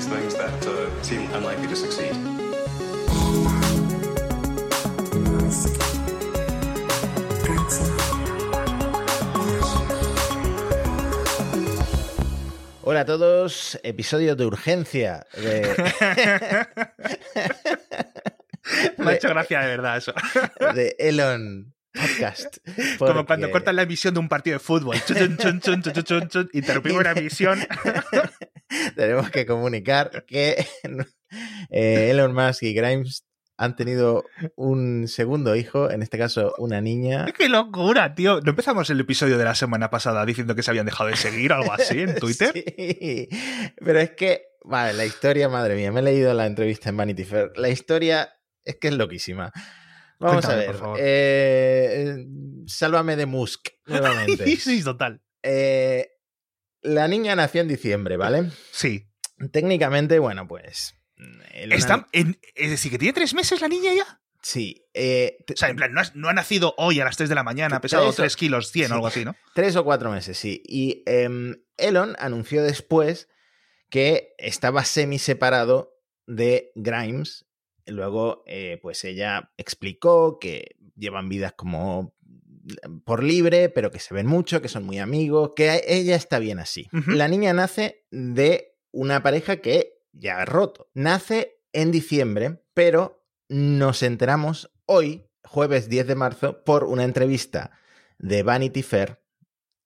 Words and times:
these 0.00 0.08
things 0.08 0.34
that 0.34 0.66
uh, 0.66 1.02
seem 1.02 1.30
unlikely 1.34 1.66
to 1.66 1.76
succeed. 1.76 2.14
Hola 12.82 13.00
a 13.00 13.04
todos, 13.04 13.78
episodio 13.82 14.36
de 14.36 14.46
urgencia 14.46 15.26
de, 15.36 15.60
Me 18.96 19.10
ha 19.10 19.14
hecho 19.14 19.28
gracia 19.28 19.60
de 19.60 19.66
verdad 19.66 19.98
eso. 19.98 20.14
de 20.74 20.96
Elon 20.98 21.74
Podcast. 21.92 22.58
Como 22.98 23.26
cuando 23.26 23.50
cortan 23.50 23.76
la 23.76 23.82
emisión 23.82 24.14
de 24.14 24.20
un 24.20 24.28
partido 24.28 24.54
de 24.54 24.60
fútbol. 24.60 24.96
Interrumpimos 26.52 27.02
la 27.02 27.12
emisión. 27.12 27.58
tenemos 28.96 29.30
que 29.30 29.46
comunicar 29.46 30.24
que 30.26 30.66
eh, 31.70 32.10
Elon 32.10 32.32
Musk 32.32 32.62
y 32.62 32.74
Grimes 32.74 33.24
han 33.56 33.76
tenido 33.76 34.24
un 34.56 35.06
segundo 35.06 35.54
hijo, 35.54 35.90
en 35.90 36.02
este 36.02 36.16
caso 36.16 36.54
una 36.56 36.80
niña. 36.80 37.26
¡Qué 37.36 37.50
locura, 37.50 38.14
tío! 38.14 38.40
¿No 38.40 38.50
empezamos 38.50 38.88
el 38.88 39.00
episodio 39.00 39.36
de 39.36 39.44
la 39.44 39.54
semana 39.54 39.90
pasada 39.90 40.24
diciendo 40.24 40.54
que 40.54 40.62
se 40.62 40.70
habían 40.70 40.86
dejado 40.86 41.10
de 41.10 41.16
seguir 41.16 41.52
o 41.52 41.56
algo 41.56 41.72
así 41.74 42.00
en 42.00 42.14
Twitter? 42.14 42.52
Sí, 42.54 43.28
pero 43.84 44.00
es 44.00 44.12
que, 44.12 44.44
vale, 44.64 44.94
la 44.94 45.04
historia, 45.04 45.50
madre 45.50 45.76
mía, 45.76 45.92
me 45.92 46.00
he 46.00 46.04
leído 46.04 46.32
la 46.32 46.46
entrevista 46.46 46.88
en 46.88 46.96
Vanity 46.96 47.24
Fair. 47.24 47.52
La 47.56 47.68
historia 47.68 48.30
es 48.64 48.76
que 48.76 48.88
es 48.88 48.94
loquísima. 48.94 49.52
Vamos 50.20 50.44
Cuéntame, 50.44 50.62
a 50.62 50.66
por 50.66 50.74
ver. 50.74 50.80
favor. 50.80 50.98
eh, 51.00 52.26
sálvame 52.66 53.16
de 53.16 53.26
Musk, 53.26 53.68
nuevamente. 53.86 54.56
sí, 54.56 54.82
total. 54.84 55.22
Eh, 55.42 56.10
la 56.82 57.08
niña 57.08 57.34
nació 57.34 57.62
en 57.62 57.68
diciembre, 57.68 58.16
¿vale? 58.16 58.50
Sí. 58.70 59.08
Técnicamente, 59.52 60.18
bueno, 60.18 60.46
pues. 60.46 60.94
Está 61.52 62.06
en- 62.12 62.38
es 62.54 62.70
decir, 62.70 62.90
que 62.90 62.98
tiene 62.98 63.12
tres 63.12 63.34
meses 63.34 63.60
la 63.60 63.68
niña 63.68 63.92
ya. 63.94 64.20
Sí. 64.42 64.86
eh, 64.94 65.36
O 65.52 65.56
sea, 65.56 65.68
en 65.68 65.76
plan, 65.76 65.92
no 65.92 66.00
ha, 66.00 66.04
no 66.14 66.28
ha 66.30 66.32
nacido 66.32 66.74
hoy 66.78 66.98
a 67.00 67.04
las 67.04 67.16
3 67.18 67.28
de 67.28 67.34
la 67.34 67.42
mañana, 67.42 67.76
ha 67.76 67.80
pesado 67.82 68.04
Tres 68.06 68.14
o- 68.14 68.22
3 68.22 68.36
kilos 68.36 68.70
100 68.72 68.86
Sí. 68.86 68.92
o 68.92 68.94
algo 68.94 69.06
así, 69.06 69.24
¿no? 69.24 69.36
Tres 69.54 69.76
o 69.76 69.84
cuatro 69.84 70.10
meses, 70.10 70.38
sí. 70.38 70.62
Y 70.66 71.02
em, 71.06 71.56
Elon 71.76 72.16
anunció 72.18 72.62
después 72.62 73.28
que 73.90 74.34
estaba 74.38 74.84
semi 74.84 75.18
separado 75.18 75.94
de 76.26 76.72
Grimes. 76.74 77.46
Luego, 77.90 78.42
eh, 78.46 78.78
pues 78.82 79.04
ella 79.04 79.52
explicó 79.56 80.38
que 80.38 80.76
llevan 80.96 81.28
vidas 81.28 81.52
como 81.52 82.14
por 83.04 83.22
libre, 83.22 83.68
pero 83.68 83.90
que 83.90 83.98
se 83.98 84.14
ven 84.14 84.26
mucho, 84.26 84.62
que 84.62 84.68
son 84.68 84.84
muy 84.84 84.98
amigos, 84.98 85.52
que 85.56 85.82
ella 85.86 86.14
está 86.14 86.38
bien 86.38 86.58
así. 86.58 86.88
La 87.06 87.28
niña 87.28 87.52
nace 87.52 88.04
de 88.10 88.76
una 88.92 89.22
pareja 89.22 89.56
que 89.58 90.00
ya 90.12 90.40
ha 90.40 90.44
roto. 90.44 90.90
Nace 90.94 91.60
en 91.72 91.90
diciembre, 91.90 92.62
pero 92.74 93.24
nos 93.48 94.02
enteramos 94.02 94.70
hoy, 94.86 95.26
jueves 95.42 95.88
10 95.88 96.06
de 96.06 96.14
marzo, 96.14 96.64
por 96.64 96.84
una 96.84 97.04
entrevista 97.04 97.72
de 98.18 98.42
Vanity 98.42 98.82
Fair 98.82 99.20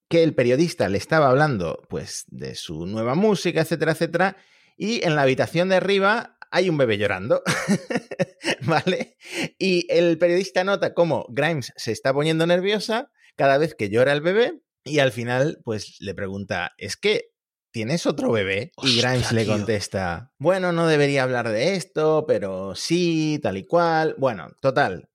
que 0.08 0.22
el 0.22 0.34
periodista 0.34 0.88
le 0.88 0.98
estaba 0.98 1.28
hablando 1.28 1.82
pues 1.88 2.24
de 2.28 2.54
su 2.54 2.86
nueva 2.86 3.14
música, 3.14 3.62
etcétera, 3.62 3.92
etcétera, 3.92 4.36
y 4.76 5.04
en 5.04 5.16
la 5.16 5.22
habitación 5.22 5.68
de 5.68 5.76
arriba 5.76 6.33
hay 6.54 6.70
un 6.70 6.78
bebé 6.78 6.98
llorando, 6.98 7.42
¿vale? 8.62 9.16
Y 9.58 9.86
el 9.92 10.18
periodista 10.18 10.62
nota 10.62 10.94
cómo 10.94 11.26
Grimes 11.28 11.72
se 11.74 11.90
está 11.90 12.14
poniendo 12.14 12.46
nerviosa 12.46 13.10
cada 13.34 13.58
vez 13.58 13.74
que 13.74 13.90
llora 13.90 14.12
el 14.12 14.20
bebé 14.20 14.60
y 14.84 15.00
al 15.00 15.10
final 15.10 15.58
pues 15.64 15.96
le 15.98 16.14
pregunta, 16.14 16.72
¿es 16.78 16.96
que 16.96 17.32
tienes 17.72 18.06
otro 18.06 18.30
bebé? 18.30 18.70
y 18.84 19.00
Grimes 19.00 19.32
le 19.32 19.42
tío. 19.42 19.52
contesta, 19.52 20.30
bueno, 20.38 20.70
no 20.70 20.86
debería 20.86 21.24
hablar 21.24 21.48
de 21.48 21.74
esto, 21.74 22.24
pero 22.24 22.76
sí, 22.76 23.40
tal 23.42 23.56
y 23.56 23.66
cual. 23.66 24.14
Bueno, 24.16 24.46
total, 24.60 25.08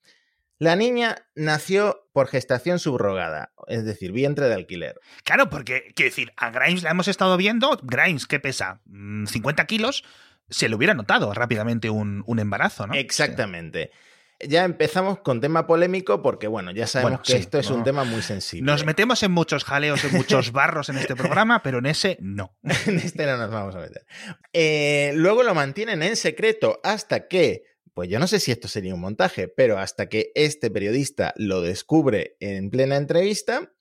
la 0.57 0.75
niña 0.75 1.29
nació 1.35 2.09
por 2.11 2.27
gestación 2.27 2.79
subrogada, 2.79 3.53
es 3.67 3.85
decir, 3.85 4.11
vientre 4.11 4.49
de 4.49 4.55
alquiler. 4.55 4.99
Claro, 5.23 5.49
porque, 5.49 5.93
quiero 5.95 6.09
decir, 6.09 6.33
a 6.35 6.51
Grimes 6.51 6.83
la 6.83 6.91
hemos 6.91 7.07
estado 7.07 7.37
viendo. 7.37 7.79
Grimes, 7.81 8.27
¿qué 8.27 8.41
pesa? 8.41 8.81
Mm, 8.87 9.25
50 9.25 9.65
kilos. 9.67 10.03
Se 10.49 10.69
le 10.69 10.75
hubiera 10.75 10.93
notado 10.93 11.33
rápidamente 11.33 11.89
un, 11.89 12.23
un 12.25 12.39
embarazo, 12.39 12.87
¿no? 12.87 12.93
Exactamente. 12.93 13.91
Ya 14.41 14.63
empezamos 14.63 15.19
con 15.19 15.41
tema 15.41 15.67
polémico 15.67 16.21
porque, 16.21 16.47
bueno, 16.47 16.71
ya 16.71 16.87
sabemos 16.87 17.11
Bueno, 17.11 17.23
que 17.23 17.33
sí, 17.33 17.39
esto 17.39 17.59
es 17.59 17.69
un 17.69 17.83
tema 17.83 18.05
muy 18.05 18.21
sensible. 18.21 18.71
Nos 18.71 18.85
metemos 18.85 19.21
en 19.23 19.31
muchos 19.31 19.65
jaleos, 19.65 20.01
en 20.05 20.13
muchos 20.13 20.51
barros 20.53 20.87
en 20.87 20.97
este 20.97 21.15
programa, 21.15 21.61
pero 21.61 21.79
en 21.79 21.87
ese 21.87 22.17
no. 22.21 22.55
en 22.87 22.99
este 22.99 23.25
no 23.25 23.35
nos 23.35 23.51
vamos 23.51 23.75
a 23.75 23.79
meter. 23.79 24.05
Eh, 24.53 25.11
luego 25.15 25.43
lo 25.43 25.53
mantienen 25.53 26.03
en 26.03 26.15
secreto 26.15 26.79
hasta 26.85 27.27
que, 27.27 27.63
pues 27.93 28.07
yo 28.07 28.17
no 28.17 28.27
sé 28.27 28.39
si 28.39 28.51
esto 28.51 28.69
sería 28.69 28.93
un 28.93 29.01
montaje, 29.01 29.49
pero 29.49 29.77
hasta 29.77 30.07
que 30.07 30.31
este 30.35 30.71
periodista 30.71 31.33
lo 31.35 31.61
descubre 31.61 32.37
en 32.39 32.69
plena 32.69 32.95
entrevista. 32.95 33.73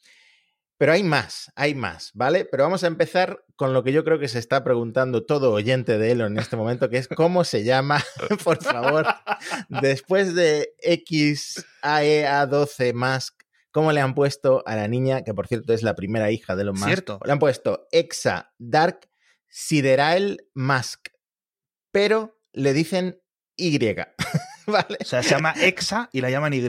Pero 0.78 0.93
hay 0.93 1.03
más, 1.03 1.53
hay 1.56 1.75
más, 1.75 2.12
¿vale? 2.15 2.44
Pero 2.44 2.62
vamos 2.62 2.84
a 2.84 2.87
empezar 2.87 3.44
con 3.56 3.75
lo 3.75 3.83
que 3.83 3.93
yo 3.93 4.05
creo 4.05 4.21
que 4.21 4.28
se 4.28 4.39
está 4.39 4.62
preguntando 4.62 5.27
todo 5.27 5.53
oyente 5.53 5.99
de 5.99 6.12
Elon 6.12 6.31
en 6.33 6.39
este 6.39 6.55
momento, 6.55 6.89
que 6.89 6.99
es 6.99 7.09
cómo 7.09 7.43
se 7.43 7.65
llama, 7.65 8.00
por 8.44 8.62
favor, 8.62 9.05
después 9.69 10.37
de 10.37 10.72
XAEA12 10.81 12.94
Musk, 12.94 13.43
¿cómo 13.72 13.91
le 13.91 14.00
han 14.00 14.15
puesto 14.15 14.62
a 14.67 14.77
la 14.77 14.87
niña, 14.87 15.25
que 15.25 15.34
por 15.34 15.49
cierto 15.49 15.72
es 15.72 15.83
la 15.83 15.97
primera 15.97 16.31
hija 16.31 16.55
de 16.55 16.62
Elon 16.62 16.77
Musk? 16.77 16.87
Cierto. 16.87 17.19
Le 17.25 17.33
han 17.33 17.41
puesto 17.41 17.88
Exa 17.91 18.53
Dark 18.59 19.11
Siderael 19.49 20.47
Musk, 20.55 21.09
pero 21.91 22.38
le 22.53 22.72
dicen 22.72 23.21
Y. 23.56 23.77
¿Vale? 24.67 24.99
O 25.00 25.05
sea, 25.05 25.25
se 25.25 25.31
llama 25.31 25.55
Exa 25.61 26.09
y 26.12 26.21
la 26.21 26.31
llaman 26.31 26.53
Y. 26.53 26.62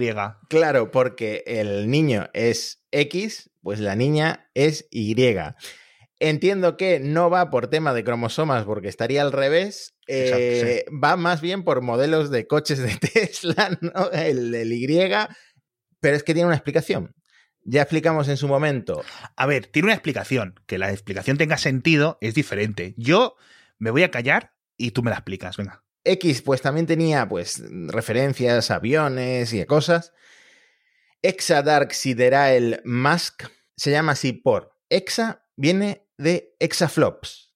Claro, 0.49 0.89
porque 0.89 1.43
el 1.45 1.91
niño 1.91 2.27
es 2.33 2.83
X, 2.91 3.48
pues 3.61 3.79
la 3.79 3.95
niña 3.95 4.49
es 4.53 4.87
Y. 4.91 5.15
Entiendo 6.21 6.75
que 6.75 6.99
no 6.99 7.29
va 7.29 7.49
por 7.49 7.67
tema 7.67 7.93
de 7.93 8.03
cromosomas 8.03 8.65
porque 8.65 8.89
estaría 8.89 9.21
al 9.21 9.31
revés. 9.31 9.95
eh, 10.07 10.85
Va 10.91 11.15
más 11.15 11.39
bien 11.39 11.63
por 11.63 11.81
modelos 11.81 12.29
de 12.29 12.45
coches 12.45 12.79
de 12.79 12.97
Tesla, 13.13 13.77
¿no? 13.81 14.11
El, 14.11 14.53
el 14.53 14.73
Y. 14.73 14.87
Pero 16.01 16.15
es 16.15 16.23
que 16.23 16.33
tiene 16.33 16.47
una 16.47 16.55
explicación. 16.55 17.15
Ya 17.63 17.81
explicamos 17.81 18.27
en 18.29 18.37
su 18.37 18.47
momento. 18.47 19.03
A 19.35 19.45
ver, 19.45 19.67
tiene 19.67 19.87
una 19.87 19.93
explicación. 19.93 20.59
Que 20.65 20.77
la 20.77 20.91
explicación 20.91 21.37
tenga 21.37 21.57
sentido 21.57 22.17
es 22.21 22.33
diferente. 22.33 22.95
Yo 22.97 23.35
me 23.77 23.91
voy 23.91 24.03
a 24.03 24.11
callar 24.11 24.53
y 24.77 24.91
tú 24.91 25.03
me 25.03 25.11
la 25.11 25.17
explicas. 25.17 25.55
Venga. 25.57 25.83
X, 26.03 26.41
pues 26.41 26.61
también 26.61 26.85
tenía 26.85 27.27
pues 27.27 27.61
referencias 27.87 28.71
a 28.71 28.75
aviones 28.75 29.53
y 29.53 29.61
a 29.61 29.65
cosas. 29.65 30.13
Exa 31.21 31.61
Dark 31.61 31.93
Siderael 31.93 32.81
Musk 32.85 33.43
se 33.75 33.91
llama 33.91 34.13
así 34.13 34.33
por 34.33 34.71
Exa, 34.89 35.45
viene 35.55 36.07
de 36.17 36.55
exaflops. 36.59 37.47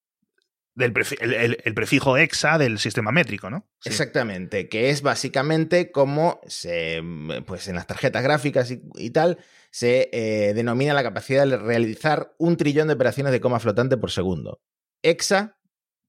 Del 0.76 0.92
prefi- 0.92 1.18
el, 1.22 1.34
el- 1.34 1.58
el 1.64 1.74
prefijo 1.76 2.18
exa 2.18 2.58
del 2.58 2.80
sistema 2.80 3.12
métrico, 3.12 3.50
¿no? 3.52 3.70
Sí. 3.80 3.90
Exactamente, 3.90 4.70
que 4.70 4.90
es 4.90 5.04
básicamente 5.04 5.92
como 5.92 6.42
se, 6.48 7.00
pues 7.46 7.68
en 7.68 7.76
las 7.76 7.86
tarjetas 7.86 8.24
gráficas 8.24 8.72
y, 8.72 8.82
y 8.96 9.12
tal, 9.12 9.38
se 9.70 10.10
eh, 10.12 10.54
denomina 10.56 10.94
la 10.96 11.04
capacidad 11.04 11.46
de 11.48 11.58
realizar 11.58 12.34
un 12.40 12.58
trillón 12.58 12.88
de 12.88 12.96
operaciones 12.96 13.32
de 13.32 13.40
coma 13.42 13.60
flotante 13.60 13.98
por 13.98 14.10
segundo. 14.10 14.62
Exa, 15.04 15.60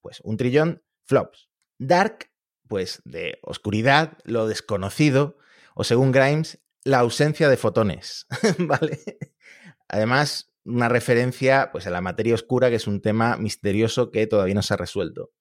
pues 0.01 0.21
un 0.23 0.39
trillón, 0.39 0.83
flops. 1.05 1.51
Dark, 1.79 2.31
pues 2.67 3.03
de 3.05 3.39
oscuridad, 3.43 4.17
lo 4.25 4.47
desconocido, 4.49 5.37
o 5.75 5.85
según 5.85 6.11
Grimes, 6.11 6.59
la 6.85 6.99
ausencia 6.99 7.49
de 7.49 7.57
fotones, 7.57 8.27
¿vale? 8.59 9.01
Además, 9.89 10.53
una 10.65 10.89
referencia 10.89 11.71
pues, 11.73 11.87
a 11.87 11.91
la 11.91 12.01
materia 12.01 12.35
oscura, 12.35 12.71
que 12.71 12.77
es 12.77 12.87
un 12.87 13.01
tema 13.01 13.37
misterioso 13.37 14.11
que 14.11 14.27
todavía 14.27 14.55
no 14.55 14.63
se 14.63 14.75
ha 14.75 14.79
resuelto. 14.79 15.33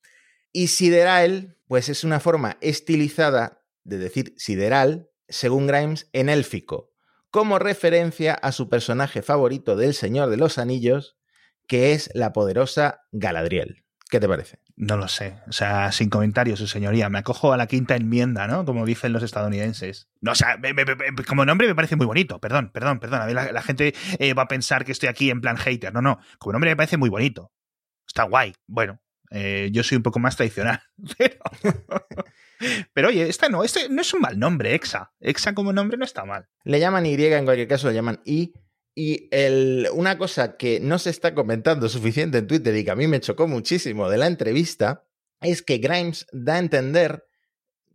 Y 0.52 0.68
sideral, 0.68 1.58
pues 1.68 1.90
es 1.90 2.04
una 2.04 2.20
forma 2.20 2.58
estilizada 2.62 3.64
de 3.84 3.98
decir 3.98 4.34
sideral, 4.38 5.10
según 5.28 5.68
Grimes, 5.68 6.10
en 6.14 6.30
élfico, 6.30 6.92
como 7.32 7.60
referencia 7.60 8.34
a 8.36 8.52
su 8.52 8.70
personaje 8.70 9.22
favorito 9.22 9.76
del 9.76 9.94
Señor 9.94 10.30
de 10.30 10.38
los 10.38 10.58
Anillos, 10.58 11.18
que 11.68 11.94
es 11.94 12.10
la 12.14 12.34
poderosa 12.34 13.02
Galadriel. 13.12 13.83
¿Qué 14.14 14.20
te 14.20 14.28
parece? 14.28 14.60
No 14.76 14.96
lo 14.96 15.08
sé. 15.08 15.38
O 15.48 15.52
sea, 15.54 15.92
sin 15.92 16.08
comentarios, 16.12 16.60
su 16.60 16.68
señoría. 16.68 17.10
Me 17.10 17.18
acojo 17.18 17.52
a 17.52 17.58
la 17.58 17.66
quinta 17.66 17.96
enmienda, 17.96 18.46
¿no? 18.46 18.64
Como 18.64 18.86
dicen 18.86 19.12
los 19.12 19.24
estadounidenses. 19.24 20.08
No, 20.22 20.34
o 20.34 20.36
sea, 20.36 20.56
me- 20.58 20.72
me- 20.72 20.86
me- 20.86 20.96
como 21.28 21.46
nombre 21.46 21.66
me 21.68 21.74
parece 21.74 21.96
muy 21.96 22.06
bonito. 22.06 22.40
Perdón, 22.40 22.70
perdón, 22.72 23.00
perdón. 23.00 23.22
A 23.22 23.26
ver, 23.26 23.34
la, 23.34 23.52
la 23.52 23.62
gente 23.64 23.96
eh, 24.20 24.36
va 24.36 24.44
a 24.44 24.48
pensar 24.48 24.86
que 24.86 24.92
estoy 24.92 25.10
aquí 25.10 25.32
en 25.32 25.42
plan 25.42 25.58
hater. 25.58 25.92
No, 25.92 26.04
no. 26.04 26.20
Como 26.38 26.54
nombre 26.54 26.70
me 26.70 26.76
parece 26.76 26.96
muy 26.98 27.10
bonito. 27.10 27.52
Está 28.06 28.22
guay. 28.26 28.54
Bueno, 28.68 29.02
eh, 29.32 29.70
yo 29.74 29.82
soy 29.82 29.96
un 29.98 30.04
poco 30.04 30.20
más 30.20 30.36
tradicional. 30.36 30.80
Pero, 31.18 31.38
pero 32.94 33.08
oye, 33.10 33.28
esta 33.28 33.50
no, 33.50 33.64
este 33.64 33.90
no 33.90 34.02
es 34.02 34.14
un 34.14 34.22
mal 34.22 34.40
nombre, 34.40 34.74
Exa. 34.76 35.12
Exa 35.20 35.54
como 35.54 35.74
nombre 35.74 35.98
no 35.98 36.06
está 36.06 36.24
mal. 36.24 36.48
Le 36.64 36.80
llaman 36.80 37.06
Y, 37.06 37.16
en 37.16 37.44
cualquier 37.46 37.68
caso 37.68 37.88
le 37.90 37.96
llaman 37.96 38.22
I. 38.26 38.54
Y 38.96 39.30
una 39.94 40.18
cosa 40.18 40.56
que 40.56 40.80
no 40.80 41.00
se 41.00 41.10
está 41.10 41.34
comentando 41.34 41.90
suficiente 41.90 42.38
en 42.38 42.48
Twitter 42.48 42.76
y 42.76 42.86
que 42.86 42.92
a 42.92 42.96
mí 42.96 43.08
me 43.08 43.20
chocó 43.20 43.48
muchísimo 43.48 44.10
de 44.10 44.18
la 44.18 44.28
entrevista 44.28 45.08
es 45.42 45.62
que 45.62 45.80
Grimes 45.80 46.28
da 46.32 46.56
a 46.56 46.60
entender 46.60 47.26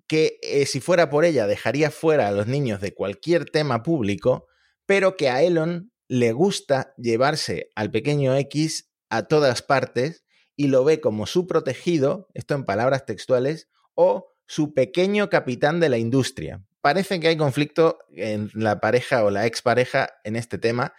que 0.09 0.39
eh, 0.43 0.67
si 0.67 0.81
fuera 0.81 1.11
por 1.11 1.25
ella 1.25 1.47
dejaría 1.47 1.91
fuera 1.91 2.29
a 2.29 2.33
los 2.33 2.47
niños 2.47 2.81
de 2.81 2.95
cualquier 2.95 3.45
tema 3.45 3.83
público, 3.83 4.47
pero 4.87 5.17
que 5.17 5.29
a 5.29 5.43
Elon 5.43 5.93
le 6.09 6.33
gusta 6.33 6.95
llevarse 6.97 7.71
al 7.75 7.91
pequeño 7.91 8.35
X 8.37 8.91
a 9.11 9.29
todas 9.29 9.63
partes 9.63 10.25
y 10.57 10.69
lo 10.69 10.83
ve 10.83 11.01
como 11.01 11.27
su 11.27 11.47
protegido, 11.47 12.29
esto 12.35 12.55
en 12.55 12.65
palabras 12.65 13.05
textuales, 13.07 13.69
o 13.95 14.33
su 14.47 14.73
pequeño 14.75 15.29
capitán 15.29 15.79
de 15.79 15.91
la 15.91 15.99
industria. 15.99 16.65
Parece 16.81 17.21
que 17.21 17.29
hay 17.29 17.37
conflicto 17.37 17.99
en 18.11 18.51
la 18.55 18.81
pareja 18.81 19.25
o 19.25 19.31
la 19.31 19.47
expareja 19.47 20.09
en 20.25 20.37
este 20.37 20.59
tema 20.59 20.95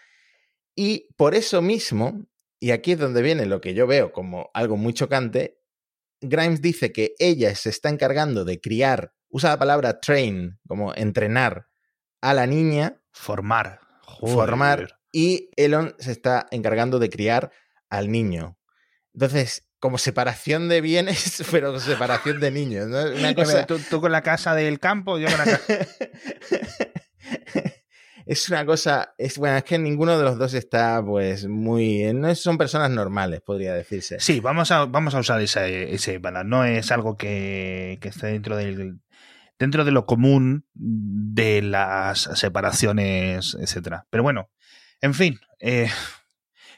y 0.76 1.14
por 1.18 1.36
eso 1.36 1.62
mismo, 1.62 2.26
y 2.58 2.72
aquí 2.72 2.94
es 2.94 3.00
donde 3.00 3.22
viene 3.22 3.46
lo 3.46 3.60
que 3.60 3.74
yo 3.74 3.86
veo 3.86 4.14
como 4.14 4.50
algo 4.54 4.78
muy 4.78 4.94
chocante, 4.94 5.60
Grimes 6.22 6.62
dice 6.62 6.94
que 6.94 7.16
ella 7.20 7.54
se 7.56 7.70
está 7.70 7.90
encargando 7.90 8.46
de 8.46 8.62
criar, 8.62 9.14
usa 9.30 9.50
la 9.50 9.60
palabra 9.60 10.00
train, 10.00 10.60
como 10.68 10.94
entrenar 10.96 11.68
a 12.22 12.34
la 12.34 12.48
niña. 12.48 13.02
Formar. 13.12 13.81
Formar. 14.22 15.00
Y 15.12 15.50
Elon 15.56 15.96
se 16.00 16.12
está 16.14 16.48
encargando 16.52 17.00
de 17.00 17.10
criar 17.10 17.52
al 17.90 18.10
niño. 18.10 18.58
Entonces, 19.14 19.69
como 19.80 19.98
separación 19.98 20.70
de 20.70 20.81
bienes, 20.81 21.44
pero 21.52 21.80
separación 21.80 22.40
de 22.40 22.52
niños. 22.52 22.88
¿no? 22.88 23.00
Una 23.18 23.34
cosa... 23.34 23.66
¿Tú, 23.66 23.80
tú, 23.90 24.02
con 24.02 24.12
la 24.12 24.22
casa 24.22 24.56
del 24.56 24.80
campo, 24.80 25.18
yo 25.18 25.28
con 25.28 25.38
la 25.38 25.46
casa. 25.46 25.62
es 28.26 28.50
una 28.50 28.66
cosa, 28.66 29.14
es 29.18 29.38
bueno, 29.38 29.58
es 29.58 29.64
que 29.64 29.80
ninguno 29.80 30.18
de 30.18 30.24
los 30.24 30.38
dos 30.38 30.54
está 30.54 31.04
pues 31.04 31.48
muy, 31.48 32.14
no 32.14 32.34
son 32.36 32.58
personas 32.58 32.92
normales, 32.92 33.42
podría 33.42 33.74
decirse. 33.74 34.20
Sí, 34.20 34.40
vamos 34.40 34.72
a, 34.72 34.86
vamos 34.86 35.16
a 35.16 35.20
usar 35.20 35.42
ese, 35.42 35.94
ese 35.94 36.20
no 36.20 36.64
es 36.64 36.92
algo 36.92 37.18
que, 37.18 37.98
que 38.02 38.10
esté 38.10 38.28
dentro 38.28 38.56
del 38.56 39.00
dentro 39.58 39.84
de 39.84 39.92
lo 39.92 40.06
común 40.06 40.66
de 40.74 41.62
las 41.62 42.30
separaciones, 42.36 43.58
etcétera. 43.60 44.06
Pero 44.10 44.24
bueno, 44.24 44.50
en 45.02 45.14
fin, 45.14 45.38
eh, 45.60 45.90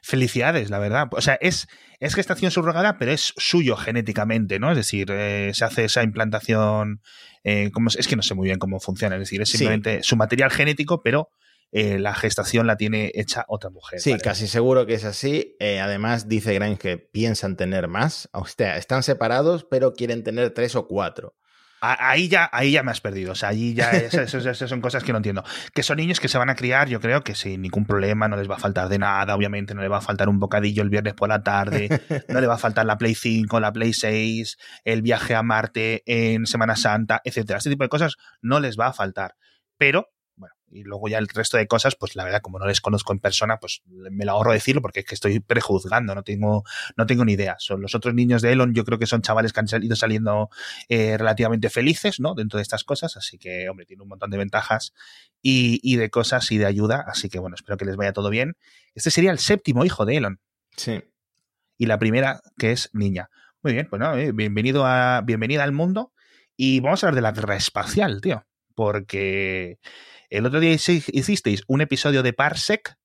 felicidades, 0.01 0.69
la 0.69 0.80
verdad. 0.80 1.07
O 1.12 1.21
sea, 1.21 1.38
es, 1.42 1.68
es 2.00 2.15
gestación 2.15 2.51
subrogada, 2.51 2.98
pero 2.98 3.12
es 3.12 3.33
suyo 3.38 3.75
genéticamente, 3.75 4.59
¿no? 4.59 4.71
Es 4.71 4.77
decir, 4.77 5.09
eh, 5.12 5.51
se 5.53 5.65
hace 5.65 5.86
esa 5.86 6.03
implantación. 6.03 7.01
Eh, 7.44 7.71
como, 7.74 7.89
es 7.89 8.07
que 8.07 8.15
no 8.15 8.21
sé 8.21 8.33
muy 8.36 8.45
bien 8.45 8.59
cómo 8.59 8.80
funciona, 8.80 9.15
es 9.15 9.21
decir, 9.21 9.42
es 9.42 9.50
simplemente 9.50 10.03
su 10.03 10.15
material 10.15 10.51
genético, 10.51 11.01
pero 11.01 11.30
eh, 11.74 12.00
la 12.00 12.13
gestación 12.13 12.68
la 12.68 12.75
tiene 12.75 13.12
hecha 13.15 13.45
otra 13.48 13.69
mujer. 13.69 14.01
Sí, 14.01 14.18
casi 14.18 14.48
seguro 14.48 14.86
que 14.86 14.95
es 14.95 15.06
así. 15.06 15.56
Eh, 15.59 15.80
además, 15.80 16.27
dice 16.27 16.53
Grimes 16.53 16.80
que 16.80 16.98
piensan 16.98 17.56
tener 17.56 17.88
más. 17.88 18.30
O 18.33 18.45
sea, 18.45 18.77
están 18.77 19.03
separados, 19.03 19.65
pero 19.69 19.94
quieren 19.94 20.24
tener 20.24 20.53
tres 20.53 20.75
o 20.75 20.88
cuatro. 20.88 21.36
Ahí 21.83 22.27
ya, 22.27 22.47
ahí 22.53 22.73
ya 22.73 22.83
me 22.83 22.91
has 22.91 23.01
perdido. 23.01 23.31
O 23.31 23.35
sea, 23.35 23.49
ahí 23.49 23.73
ya 23.73 23.89
esas, 23.91 24.29
son 24.57 24.81
cosas 24.81 25.03
que 25.03 25.11
no 25.11 25.17
entiendo. 25.17 25.43
Que 25.73 25.81
son 25.81 25.97
niños 25.97 26.19
que 26.19 26.27
se 26.27 26.37
van 26.37 26.51
a 26.51 26.55
criar, 26.55 26.87
yo 26.87 26.99
creo 26.99 27.23
que 27.23 27.33
sin 27.33 27.61
ningún 27.63 27.85
problema, 27.85 28.27
no 28.27 28.37
les 28.37 28.49
va 28.49 28.55
a 28.55 28.59
faltar 28.59 28.87
de 28.87 28.99
nada, 28.99 29.35
obviamente, 29.35 29.73
no 29.73 29.81
le 29.81 29.87
va 29.87 29.97
a 29.97 30.01
faltar 30.01 30.29
un 30.29 30.39
bocadillo 30.39 30.83
el 30.83 30.89
viernes 30.89 31.15
por 31.15 31.29
la 31.29 31.41
tarde, 31.41 31.89
no 32.29 32.39
le 32.39 32.45
va 32.45 32.53
a 32.53 32.59
faltar 32.59 32.85
la 32.85 32.97
Play 32.97 33.15
5, 33.15 33.59
la 33.59 33.73
Play 33.73 33.93
6, 33.93 34.57
el 34.83 35.01
viaje 35.01 35.33
a 35.33 35.41
Marte 35.41 36.03
en 36.05 36.45
Semana 36.45 36.75
Santa, 36.75 37.19
etcétera. 37.23 37.57
Este 37.57 37.71
tipo 37.71 37.83
de 37.83 37.89
cosas 37.89 38.15
no 38.41 38.59
les 38.59 38.77
va 38.77 38.87
a 38.87 38.93
faltar. 38.93 39.35
Pero 39.77 40.09
y 40.71 40.83
luego 40.83 41.07
ya 41.07 41.18
el 41.18 41.27
resto 41.27 41.57
de 41.57 41.68
cosas, 41.68 41.95
pues 41.95 42.15
la 42.15 42.23
verdad, 42.23 42.41
como 42.41 42.59
no 42.59 42.65
les 42.65 42.81
conozco 42.81 43.13
en 43.13 43.19
persona, 43.19 43.57
pues 43.57 43.81
me 43.85 44.25
lo 44.25 44.31
ahorro 44.31 44.53
decirlo 44.53 44.81
porque 44.81 45.01
es 45.01 45.06
que 45.06 45.15
estoy 45.15 45.39
prejuzgando, 45.39 46.15
no 46.15 46.23
tengo, 46.23 46.63
no 46.97 47.06
tengo 47.06 47.25
ni 47.25 47.33
idea. 47.33 47.56
Son 47.59 47.81
los 47.81 47.95
otros 47.95 48.13
niños 48.13 48.41
de 48.41 48.51
Elon, 48.51 48.73
yo 48.73 48.85
creo 48.85 49.00
que 49.00 49.06
son 49.06 49.21
chavales 49.21 49.53
que 49.53 49.59
han 49.59 49.83
ido 49.83 49.95
saliendo 49.95 50.50
eh, 50.89 51.18
relativamente 51.18 51.69
felices, 51.69 52.19
¿no? 52.19 52.33
Dentro 52.35 52.57
de 52.57 52.63
estas 52.63 52.83
cosas, 52.83 53.18
así 53.18 53.38
que, 53.38 53.69
hombre, 53.69 53.85
tiene 53.85 54.03
un 54.03 54.09
montón 54.09 54.29
de 54.31 54.38
ventajas 54.38 54.94
y, 55.41 55.79
y 55.83 55.97
de 55.97 56.09
cosas 56.09 56.51
y 56.51 56.57
de 56.57 56.65
ayuda, 56.65 57.03
así 57.07 57.29
que 57.29 57.39
bueno, 57.39 57.56
espero 57.56 57.77
que 57.77 57.85
les 57.85 57.95
vaya 57.95 58.13
todo 58.13 58.29
bien. 58.29 58.56
Este 58.95 59.12
sería 59.12 59.31
el 59.31 59.39
séptimo 59.39 59.85
hijo 59.85 60.06
de 60.06 60.17
Elon. 60.17 60.39
Sí. 60.75 61.03
Y 61.77 61.85
la 61.88 62.00
primera, 62.00 62.41
que 62.57 62.71
es 62.71 62.89
niña. 62.94 63.29
Muy 63.63 63.74
bien, 63.74 63.88
pues 63.89 64.00
no, 64.00 64.15
eh, 64.15 64.31
bienvenido 64.31 64.85
a, 64.85 65.21
bienvenida 65.21 65.63
al 65.63 65.71
mundo. 65.71 66.13
Y 66.57 66.79
vamos 66.79 67.03
a 67.03 67.07
hablar 67.07 67.15
de 67.15 67.21
la 67.21 67.31
guerra 67.31 67.56
espacial, 67.56 68.21
tío. 68.21 68.45
Porque 68.75 69.79
el 70.31 70.45
otro 70.45 70.59
día 70.59 70.71
hicisteis 70.71 71.63
un 71.67 71.81
episodio 71.81 72.23
de 72.23 72.33
Parsec 72.33 72.95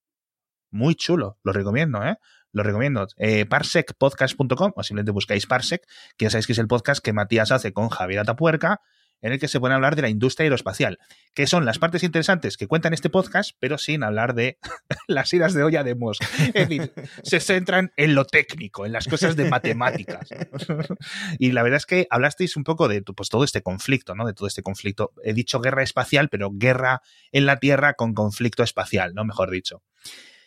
muy 0.70 0.94
chulo, 0.94 1.38
lo 1.42 1.52
recomiendo, 1.52 2.02
¿eh? 2.04 2.16
Lo 2.52 2.62
recomiendo. 2.62 3.06
Eh, 3.18 3.44
parsecpodcast.com 3.46 4.72
o 4.74 4.82
simplemente 4.82 5.12
buscáis 5.12 5.46
Parsec, 5.46 5.86
que 6.16 6.24
ya 6.24 6.30
sabéis 6.30 6.46
que 6.46 6.52
es 6.52 6.58
el 6.58 6.68
podcast 6.68 7.04
que 7.04 7.12
Matías 7.12 7.52
hace 7.52 7.72
con 7.72 7.88
Javier 7.88 8.20
Atapuerca 8.20 8.80
en 9.22 9.32
el 9.32 9.38
que 9.38 9.48
se 9.48 9.60
puede 9.60 9.74
hablar 9.74 9.96
de 9.96 10.02
la 10.02 10.08
industria 10.08 10.44
aeroespacial, 10.44 10.98
que 11.34 11.46
son 11.46 11.64
las 11.64 11.78
partes 11.78 12.02
interesantes 12.02 12.56
que 12.56 12.66
cuentan 12.66 12.94
este 12.94 13.10
podcast, 13.10 13.52
pero 13.58 13.78
sin 13.78 14.02
hablar 14.02 14.34
de 14.34 14.58
las 15.08 15.32
iras 15.32 15.54
de 15.54 15.62
olla 15.62 15.84
de 15.84 15.94
Musk. 15.94 16.22
Es 16.54 16.68
decir, 16.68 16.92
se 17.22 17.40
centran 17.40 17.92
en 17.96 18.14
lo 18.14 18.24
técnico, 18.24 18.86
en 18.86 18.92
las 18.92 19.06
cosas 19.06 19.36
de 19.36 19.48
matemáticas. 19.48 20.28
y 21.38 21.52
la 21.52 21.62
verdad 21.62 21.78
es 21.78 21.86
que 21.86 22.06
hablasteis 22.10 22.56
un 22.56 22.64
poco 22.64 22.88
de 22.88 23.02
pues, 23.02 23.28
todo 23.28 23.44
este 23.44 23.62
conflicto, 23.62 24.14
¿no? 24.14 24.26
De 24.26 24.34
todo 24.34 24.48
este 24.48 24.62
conflicto. 24.62 25.12
He 25.22 25.32
dicho 25.32 25.60
guerra 25.60 25.82
espacial, 25.82 26.28
pero 26.28 26.50
guerra 26.52 27.02
en 27.32 27.46
la 27.46 27.58
Tierra 27.58 27.94
con 27.94 28.14
conflicto 28.14 28.62
espacial, 28.62 29.14
¿no? 29.14 29.24
Mejor 29.24 29.50
dicho. 29.50 29.82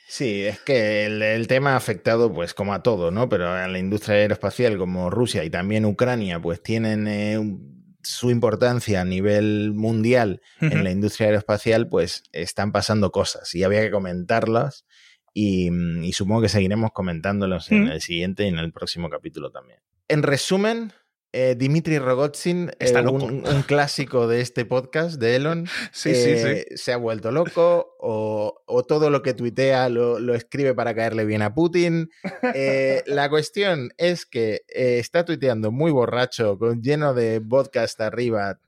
Sí, 0.07 0.43
es 0.43 0.59
que 0.61 1.05
el, 1.05 1.47
tema 1.47 1.73
ha 1.73 1.75
afectado, 1.75 2.33
pues, 2.33 2.55
como 2.55 2.73
a 2.73 2.81
todo, 2.81 3.11
¿no? 3.11 3.29
Pero 3.29 3.47
a 3.47 3.67
la 3.67 3.77
industria 3.77 4.15
aeroespacial, 4.15 4.75
como 4.79 5.11
Rusia 5.11 5.43
y 5.43 5.51
también 5.51 5.85
Ucrania, 5.85 6.39
pues 6.39 6.63
tienen 6.63 7.07
eh, 7.07 7.37
un 7.37 7.78
su 8.01 8.31
importancia 8.31 9.01
a 9.01 9.05
nivel 9.05 9.73
mundial 9.73 10.41
en 10.61 10.83
la 10.83 10.91
industria 10.91 11.27
aeroespacial, 11.27 11.89
pues 11.89 12.23
están 12.31 12.71
pasando 12.71 13.11
cosas 13.11 13.53
y 13.55 13.63
había 13.63 13.81
que 13.81 13.91
comentarlas 13.91 14.85
y, 15.33 15.69
mm, 15.69 16.11
supongo 16.11 16.41
que 16.41 16.49
seguiremos 16.49 16.91
comentándolos 16.91 17.71
en 17.71 17.87
el 17.87 18.01
siguiente 18.01 18.45
y 18.45 18.47
en 18.47 18.57
el 18.57 18.71
próximo 18.71 19.09
capítulo 19.09 19.51
también. 19.51 19.79
En 20.07 20.23
resumen, 20.23 20.93
eh, 21.31 21.53
Dimitri 21.55 21.99
Rogozin, 21.99 22.71
eh, 22.79 22.99
un, 23.01 23.43
clásico 23.67 24.27
de 24.27 24.41
este 24.41 24.65
podcast 24.65 25.19
de 25.19 25.35
Elon, 25.35 25.67
eh, 26.05 26.65
se 26.75 26.91
ha 26.91 26.97
vuelto 26.97 27.31
loco 27.31 27.95
o, 27.99 28.63
todo 28.87 29.11
lo 29.11 29.21
que 29.21 29.35
tuitea 29.35 29.89
lo, 29.89 30.33
escribe 30.33 30.73
para 30.73 30.95
caerle 30.95 31.25
bien 31.25 31.43
a 31.43 31.53
Putin. 31.53 32.09
la 33.05 33.29
cuestión 33.29 33.91
es 33.97 34.25
que 34.25 34.61
está 34.67 35.23
tuiteando 35.23 35.71
muy 35.71 35.91
borracho, 35.91 36.57
con, 36.57 36.81
lleno 36.81 37.13
de 37.13 37.39
vodka 37.39 37.83
hasta 37.83 38.07
arriba 38.07 38.59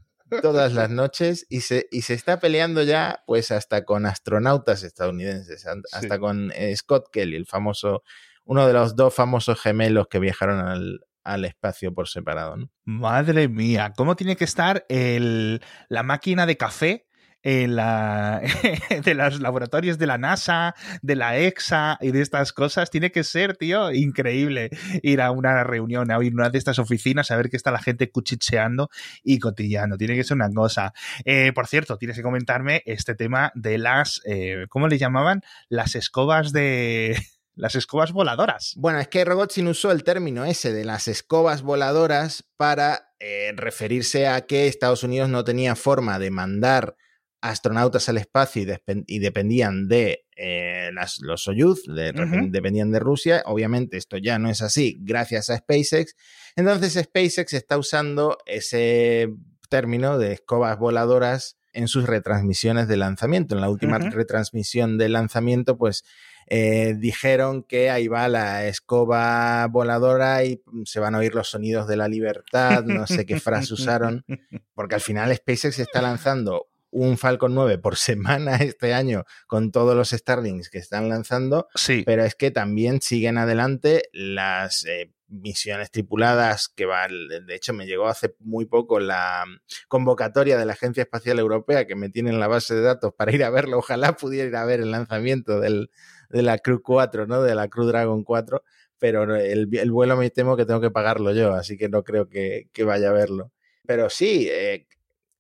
todas 0.42 0.74
las 0.74 0.90
noches 0.90 1.46
y 1.50 1.62
se, 1.62 1.88
y 1.92 2.04
se 2.04 2.14
está 2.14 2.40
peleando 2.40 2.84
ya 2.84 3.24
pues 3.26 3.52
hasta 3.52 3.84
con 3.86 4.06
astronautas 4.06 4.84
estadounidenses, 4.84 5.66
hasta 5.92 6.20
con 6.20 6.54
Scott 6.76 7.10
Kelly, 7.12 7.36
el 7.36 7.48
famoso, 7.48 8.04
uno 8.46 8.68
de 8.68 8.74
los 8.74 8.96
dos 8.96 9.14
famosos 9.14 9.60
gemelos 9.60 10.08
que 10.08 10.20
viajaron 10.20 10.60
al, 10.60 11.02
al 11.24 11.46
espacio 11.46 11.94
por 11.94 12.08
separado. 12.08 12.58
¿no? 12.58 12.70
Madre 12.86 13.48
mía, 13.48 13.94
¿cómo 13.96 14.16
tiene 14.16 14.36
que 14.36 14.46
estar 14.46 14.86
el, 14.90 15.62
la 15.90 16.04
máquina 16.04 16.46
de 16.46 16.58
café 16.58 17.08
en 17.44 17.76
la, 17.76 18.42
de 19.04 19.14
los 19.14 19.40
laboratorios 19.40 19.98
de 19.98 20.08
la 20.08 20.18
NASA, 20.18 20.76
de 21.02 21.16
la 21.16 21.38
EXA 21.38 21.98
y 22.02 22.12
de 22.12 22.22
estas 22.22 22.54
cosas? 22.54 22.90
Tiene 22.90 23.12
que 23.12 23.24
ser, 23.24 23.58
tío, 23.58 23.92
increíble 23.92 24.70
ir 25.02 25.22
a 25.22 25.32
una 25.32 25.64
reunión, 25.64 26.12
a 26.12 26.20
una 26.20 26.50
de 26.50 26.58
estas 26.58 26.80
oficinas, 26.80 27.32
a 27.32 27.38
ver 27.38 27.50
qué 27.50 27.58
está 27.58 27.72
la 27.72 27.82
gente 27.82 28.12
cuchicheando 28.12 28.90
y 29.24 29.40
cotillando. 29.40 29.98
Tiene 29.98 30.16
que 30.16 30.24
ser 30.24 30.36
una 30.36 30.50
cosa. 30.52 30.94
Eh, 31.26 31.52
por 31.54 31.68
cierto, 31.68 31.98
tienes 31.98 32.18
que 32.18 32.24
comentarme 32.24 32.84
este 32.86 33.16
tema 33.16 33.52
de 33.56 33.78
las, 33.78 34.22
eh, 34.26 34.66
¿cómo 34.70 34.88
le 34.88 34.98
llamaban? 34.98 35.42
Las 35.70 35.96
escobas 35.96 36.52
de 36.52 37.18
las 37.62 37.76
escobas 37.76 38.12
voladoras. 38.12 38.74
Bueno, 38.76 39.00
es 39.00 39.08
que 39.08 39.24
Rogozin 39.24 39.68
usó 39.68 39.92
el 39.92 40.04
término 40.04 40.46
ese 40.46 40.74
de 40.74 40.84
las 40.84 41.08
escobas 41.08 41.62
voladoras 41.62 42.44
para 42.58 43.14
eh, 43.20 43.54
referirse 43.56 44.26
a 44.26 44.42
que 44.48 44.66
Estados 44.66 45.04
Unidos 45.04 45.30
no 45.30 45.44
tenía 45.44 45.76
forma 45.76 46.18
de 46.18 46.32
mandar 46.32 46.96
astronautas 47.40 48.10
al 48.10 48.18
espacio 48.18 48.64
y, 49.06 49.20
dependían 49.20 49.88
de 49.88 50.26
eh, 50.36 50.90
los 51.20 51.44
Soyuz, 51.44 51.84
dependían 51.86 52.92
de 52.92 53.00
Rusia. 53.00 53.44
Obviamente 53.46 53.98
esto 53.98 54.18
ya 54.18 54.40
no 54.40 54.50
es 54.50 54.64
así 54.64 54.98
gracias 55.00 55.52
a 55.52 55.58
SpaceX. 55.58 56.16
Entonces 56.56 56.94
SpaceX 56.94 57.54
está 57.54 57.78
usando 57.78 58.40
ese 58.48 59.30
término 59.70 60.18
de 60.18 60.34
escobas 60.34 60.80
voladoras 60.80 61.58
en 61.74 61.88
sus 61.88 62.06
retransmisiones 62.06 62.88
de 62.88 62.98
lanzamiento. 62.98 63.56
En 63.56 63.62
la 63.62 63.70
última 63.70 63.98
retransmisión 63.98 64.98
de 64.98 65.10
lanzamiento, 65.10 65.78
pues 65.78 66.04
eh, 66.48 66.96
dijeron 66.98 67.64
que 67.64 67.90
ahí 67.90 68.08
va 68.08 68.28
la 68.28 68.66
escoba 68.68 69.68
voladora 69.68 70.44
y 70.44 70.62
se 70.86 71.00
van 71.00 71.16
a 71.16 71.20
oír 71.20 71.34
los 71.34 71.50
sonidos 71.50 71.88
de 71.88 71.98
la 71.98 72.08
libertad, 72.08 72.84
no 72.84 73.08
sé 73.08 73.26
qué 73.26 73.40
frase 73.40 73.74
usaron, 73.74 74.26
porque 74.74 74.96
al 74.96 75.02
final 75.02 75.34
SpaceX 75.36 75.80
está 75.80 76.02
lanzando 76.02 76.68
un 76.90 77.18
Falcon 77.18 77.56
9 77.56 77.78
por 77.78 77.96
semana 77.96 78.58
este 78.58 78.94
año 78.94 79.24
con 79.48 79.72
todos 79.72 79.96
los 79.96 80.10
Starlings 80.10 80.70
que 80.70 80.78
están 80.78 81.08
lanzando, 81.10 81.68
sí. 81.76 82.04
pero 82.06 82.24
es 82.26 82.36
que 82.36 82.52
también 82.52 83.02
siguen 83.02 83.38
adelante 83.38 84.10
las... 84.12 84.86
Eh, 84.86 85.12
misiones 85.32 85.90
tripuladas 85.92 86.68
que 86.68 86.86
van, 86.86 87.12
de 87.28 87.56
hecho 87.56 87.74
me 87.74 87.86
llegó 87.86 88.08
hace 88.08 88.36
muy 88.40 88.66
poco 88.66 89.00
la 89.00 89.46
convocatoria 89.88 90.58
de 90.58 90.66
la 90.66 90.74
Agencia 90.74 91.04
Espacial 91.04 91.40
Europea 91.40 91.88
que 91.88 91.96
me 91.96 92.10
tiene 92.10 92.30
en 92.30 92.40
la 92.40 92.48
base 92.48 92.76
de 92.76 92.82
datos 92.82 93.14
para 93.14 93.34
ir 93.34 93.44
a 93.44 93.50
verlo, 93.50 93.78
ojalá 93.78 94.14
pudiera 94.14 94.48
ir 94.48 94.56
a 94.56 94.66
ver 94.66 94.82
el 94.82 94.92
lanzamiento 94.92 95.60
del, 95.60 95.90
de 96.30 96.42
la 96.42 96.58
Crew 96.58 96.82
4, 96.82 97.28
¿no? 97.28 97.42
De 97.42 97.56
la 97.56 97.70
Crew 97.70 97.86
Dragon 97.86 98.24
4, 98.24 98.64
pero 99.00 99.36
el, 99.36 99.70
el, 99.72 99.92
vuelo 99.92 100.18
me 100.18 100.30
temo 100.30 100.58
que 100.58 100.66
tengo 100.66 100.82
que 100.82 100.92
pagarlo 100.92 101.34
yo, 101.34 101.54
así 101.54 101.78
que 101.78 101.90
no 101.90 102.04
creo 102.04 102.28
que, 102.30 102.70
que 102.74 102.84
vaya 102.84 103.10
a 103.10 103.14
verlo. 103.14 103.52
Pero 103.88 104.10
sí, 104.10 104.48
eh, 104.50 104.88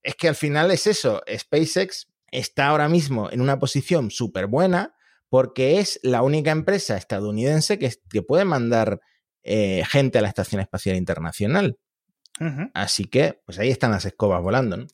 es 0.01 0.15
que 0.15 0.27
al 0.27 0.35
final 0.35 0.71
es 0.71 0.87
eso, 0.87 1.21
SpaceX 1.29 2.07
está 2.31 2.67
ahora 2.67 2.89
mismo 2.89 3.29
en 3.29 3.41
una 3.41 3.59
posición 3.59 4.09
súper 4.09 4.47
buena 4.47 4.95
porque 5.29 5.79
es 5.79 5.99
la 6.03 6.23
única 6.23 6.51
empresa 6.51 6.97
estadounidense 6.97 7.77
que, 7.77 7.93
que 8.09 8.21
puede 8.21 8.45
mandar 8.45 8.99
eh, 9.43 9.83
gente 9.87 10.17
a 10.17 10.21
la 10.21 10.27
Estación 10.27 10.61
Espacial 10.61 10.95
Internacional. 10.95 11.77
Así 12.73 13.05
que, 13.05 13.39
pues 13.45 13.59
ahí 13.59 13.69
están 13.69 13.91
las 13.91 14.05
escobas 14.05 14.41
volando, 14.41 14.75
¿no? 14.75 14.87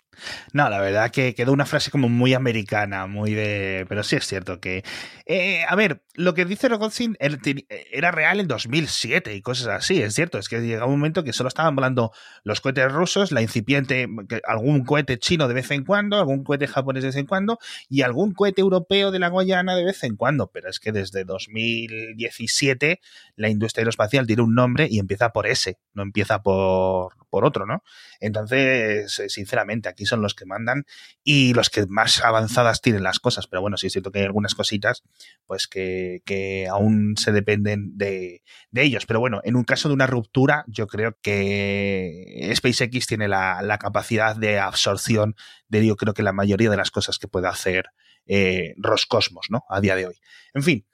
No, 0.53 0.69
la 0.69 0.79
verdad 0.79 1.12
que 1.12 1.36
quedó 1.36 1.53
una 1.53 1.65
frase 1.65 1.91
como 1.91 2.09
muy 2.09 2.33
americana, 2.33 3.07
muy 3.07 3.33
de... 3.33 3.86
Pero 3.88 4.03
sí 4.03 4.15
es 4.15 4.25
cierto 4.25 4.59
que... 4.59 4.83
Eh, 5.25 5.63
a 5.67 5.75
ver, 5.75 6.03
lo 6.13 6.33
que 6.33 6.45
dice 6.45 6.69
Rogozin 6.69 7.17
era 7.19 8.12
real 8.12 8.39
en 8.39 8.47
2007 8.47 9.36
y 9.36 9.41
cosas 9.41 9.67
así, 9.67 10.01
es 10.01 10.13
cierto. 10.13 10.38
Es 10.38 10.50
que 10.50 10.62
llegaba 10.62 10.86
un 10.86 11.00
momento 11.00 11.24
que 11.24 11.33
solo 11.33 11.47
estaban 11.47 11.75
volando 11.75 12.12
los 12.43 12.62
cohetes 12.62 12.91
rusos, 12.91 13.31
la 13.31 13.41
incipiente, 13.41 14.07
algún 14.45 14.83
cohete 14.83 15.19
chino 15.19 15.47
de 15.47 15.53
vez 15.53 15.69
en 15.71 15.83
cuando, 15.83 16.17
algún 16.17 16.43
cohete 16.43 16.67
japonés 16.67 17.03
de 17.03 17.09
vez 17.09 17.17
en 17.17 17.25
cuando 17.25 17.59
y 17.89 18.01
algún 18.01 18.33
cohete 18.33 18.62
europeo 18.62 19.12
de 19.12 19.19
la 19.19 19.27
Guayana 19.27 19.75
de 19.75 19.86
vez 19.86 20.03
en 20.03 20.15
cuando. 20.15 20.47
Pero 20.47 20.69
es 20.69 20.79
que 20.79 20.91
desde 20.91 21.24
2017 21.24 23.00
la 23.36 23.50
industria 23.50 23.81
aeroespacial 23.81 24.25
tiene 24.25 24.41
un 24.41 24.55
nombre 24.55 24.88
y 24.89 25.00
empieza 25.00 25.29
por 25.29 25.45
ese, 25.45 25.77
no 25.93 26.03
empieza 26.03 26.41
por, 26.41 27.13
por 27.29 27.45
otro, 27.45 27.65
¿no? 27.65 27.83
Entonces, 28.19 29.21
sinceramente, 29.27 29.89
aquí 29.89 30.05
son 30.08 30.22
los 30.22 30.34
que 30.34 30.46
mandan 30.46 30.86
y 31.24 31.54
los 31.54 31.70
que 31.70 31.86
más 31.88 32.24
avanzadas 32.24 32.82
tienen 32.82 33.04
las 33.04 33.20
cosas. 33.20 33.48
Pero 33.48 33.62
bueno, 33.62 33.78
sí 33.78 33.88
es 33.88 33.94
cierto 33.94 34.12
que 34.12 34.20
hay 34.20 34.26
algunas 34.26 34.56
cositas 34.56 35.04
pues 35.46 35.68
que, 35.68 36.22
que 36.26 36.68
aún 36.68 37.16
se 37.18 37.32
dependen 37.32 37.98
de, 37.98 38.42
de, 38.72 38.84
ellos. 38.84 39.06
Pero 39.06 39.20
bueno, 39.20 39.42
en 39.44 39.56
un 39.56 39.64
caso 39.64 39.88
de 39.88 39.94
una 39.94 40.08
ruptura, 40.08 40.66
yo 40.68 40.88
creo 40.88 41.18
que 41.22 42.52
SpaceX 42.56 43.08
tiene 43.08 43.28
la, 43.28 43.62
la 43.62 43.78
capacidad 43.78 44.36
de 44.36 44.60
absorción 44.60 45.36
de 45.68 45.86
yo 45.86 45.96
creo 45.96 46.14
que 46.14 46.24
la 46.24 46.34
mayoría 46.34 46.70
de 46.70 46.78
las 46.78 46.92
cosas 46.92 47.20
que 47.20 47.28
puede 47.28 47.48
hacer 47.48 47.86
eh, 48.26 48.74
Roscosmos, 48.78 49.48
¿no? 49.50 49.64
A 49.70 49.80
día 49.82 49.96
de 49.96 50.08
hoy. 50.08 50.16
En 50.54 50.64
fin. 50.64 50.86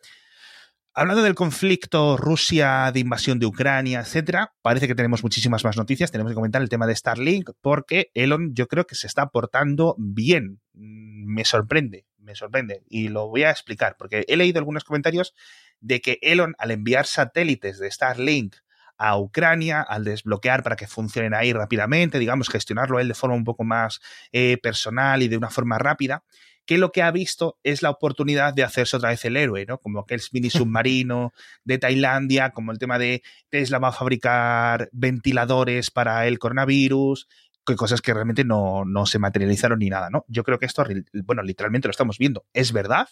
Hablando 0.95 1.23
del 1.23 1.33
conflicto 1.33 2.17
Rusia 2.17 2.91
de 2.93 2.99
invasión 2.99 3.39
de 3.39 3.47
Ucrania, 3.47 4.01
etcétera, 4.01 4.53
parece 4.61 4.87
que 4.87 4.93
tenemos 4.93 5.23
muchísimas 5.23 5.63
más 5.63 5.75
noticias. 5.75 6.11
Tenemos 6.11 6.29
que 6.29 6.35
comentar 6.35 6.61
el 6.61 6.69
tema 6.69 6.85
de 6.85 6.95
Starlink 6.95 7.49
porque 7.61 8.11
Elon 8.13 8.53
yo 8.53 8.67
creo 8.67 8.85
que 8.85 8.93
se 8.93 9.07
está 9.07 9.29
portando 9.29 9.95
bien. 9.97 10.61
Mm, 10.73 11.33
me 11.33 11.45
sorprende, 11.45 12.05
me 12.19 12.35
sorprende. 12.35 12.83
Y 12.89 13.07
lo 13.07 13.27
voy 13.27 13.41
a 13.41 13.49
explicar 13.49 13.95
porque 13.97 14.23
he 14.27 14.37
leído 14.37 14.59
algunos 14.59 14.83
comentarios 14.83 15.33
de 15.79 15.99
que 15.99 16.19
Elon 16.21 16.53
al 16.59 16.69
enviar 16.69 17.07
satélites 17.07 17.79
de 17.79 17.89
Starlink 17.89 18.57
a 18.99 19.17
Ucrania, 19.17 19.81
al 19.81 20.03
desbloquear 20.03 20.61
para 20.61 20.75
que 20.75 20.85
funcionen 20.85 21.33
ahí 21.33 21.53
rápidamente, 21.53 22.19
digamos, 22.19 22.49
gestionarlo 22.49 22.99
él 22.99 23.07
de 23.07 23.15
forma 23.15 23.35
un 23.35 23.43
poco 23.43 23.63
más 23.63 23.99
eh, 24.31 24.59
personal 24.61 25.23
y 25.23 25.27
de 25.27 25.37
una 25.37 25.49
forma 25.49 25.79
rápida, 25.79 26.23
que 26.65 26.77
lo 26.77 26.91
que 26.91 27.01
ha 27.01 27.11
visto 27.11 27.59
es 27.63 27.81
la 27.81 27.89
oportunidad 27.89 28.53
de 28.53 28.63
hacerse 28.63 28.97
otra 28.97 29.09
vez 29.09 29.23
el 29.25 29.37
héroe, 29.37 29.65
¿no? 29.65 29.79
Como 29.79 29.99
aquel 29.99 30.21
mini 30.31 30.49
submarino 30.49 31.33
de 31.63 31.77
Tailandia, 31.77 32.51
como 32.51 32.71
el 32.71 32.79
tema 32.79 32.97
de 32.97 33.21
Tesla 33.49 33.79
va 33.79 33.89
a 33.89 33.93
fabricar 33.93 34.89
ventiladores 34.91 35.91
para 35.91 36.27
el 36.27 36.39
coronavirus, 36.39 37.27
que 37.65 37.75
cosas 37.75 38.01
que 38.01 38.13
realmente 38.13 38.43
no, 38.43 38.85
no 38.85 39.05
se 39.05 39.19
materializaron 39.19 39.79
ni 39.79 39.89
nada, 39.89 40.09
¿no? 40.09 40.25
Yo 40.27 40.43
creo 40.43 40.59
que 40.59 40.65
esto, 40.65 40.85
bueno, 41.25 41.43
literalmente 41.43 41.87
lo 41.87 41.91
estamos 41.91 42.17
viendo, 42.17 42.45
es 42.53 42.71
verdad 42.71 43.07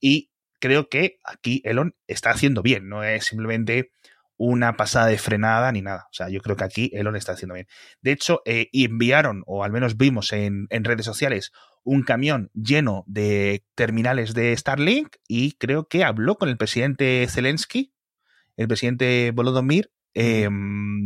y 0.00 0.30
creo 0.58 0.88
que 0.88 1.18
aquí 1.24 1.62
Elon 1.64 1.94
está 2.06 2.30
haciendo 2.30 2.62
bien, 2.62 2.88
no 2.88 3.04
es 3.04 3.26
simplemente 3.26 3.90
una 4.38 4.76
pasada 4.76 5.06
de 5.06 5.18
frenada 5.18 5.70
ni 5.72 5.82
nada. 5.82 6.06
O 6.10 6.12
sea, 6.12 6.30
yo 6.30 6.40
creo 6.40 6.56
que 6.56 6.64
aquí 6.64 6.90
Elon 6.94 7.16
está 7.16 7.32
haciendo 7.32 7.54
bien. 7.54 7.66
De 8.00 8.12
hecho, 8.12 8.40
eh, 8.46 8.68
enviaron, 8.72 9.42
o 9.46 9.64
al 9.64 9.72
menos 9.72 9.96
vimos 9.96 10.32
en, 10.32 10.66
en, 10.70 10.84
redes 10.84 11.04
sociales, 11.04 11.52
un 11.84 12.02
camión 12.02 12.50
lleno 12.54 13.04
de 13.06 13.64
terminales 13.74 14.32
de 14.34 14.56
Starlink 14.56 15.16
y 15.26 15.52
creo 15.52 15.88
que 15.88 16.04
habló 16.04 16.36
con 16.36 16.48
el 16.48 16.56
presidente 16.56 17.26
Zelensky, 17.28 17.92
el 18.56 18.68
presidente 18.68 19.32
Volodymyr, 19.34 19.90
eh, 20.14 20.48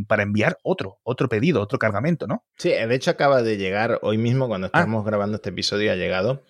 para 0.07 0.23
enviar 0.23 0.59
otro, 0.63 1.01
otro 1.03 1.29
pedido, 1.29 1.61
otro 1.61 1.79
cargamento, 1.79 2.27
¿no? 2.27 2.47
Sí, 2.57 2.71
de 2.71 2.95
hecho 2.95 3.11
acaba 3.11 3.43
de 3.43 3.57
llegar 3.59 3.99
hoy 4.03 4.17
mismo, 4.17 4.49
cuando 4.49 4.69
ah. 4.69 4.71
estamos 4.73 5.05
grabando 5.05 5.37
este 5.37 5.51
episodio, 5.51 5.93
ha 5.93 5.97
llegado. 5.97 6.45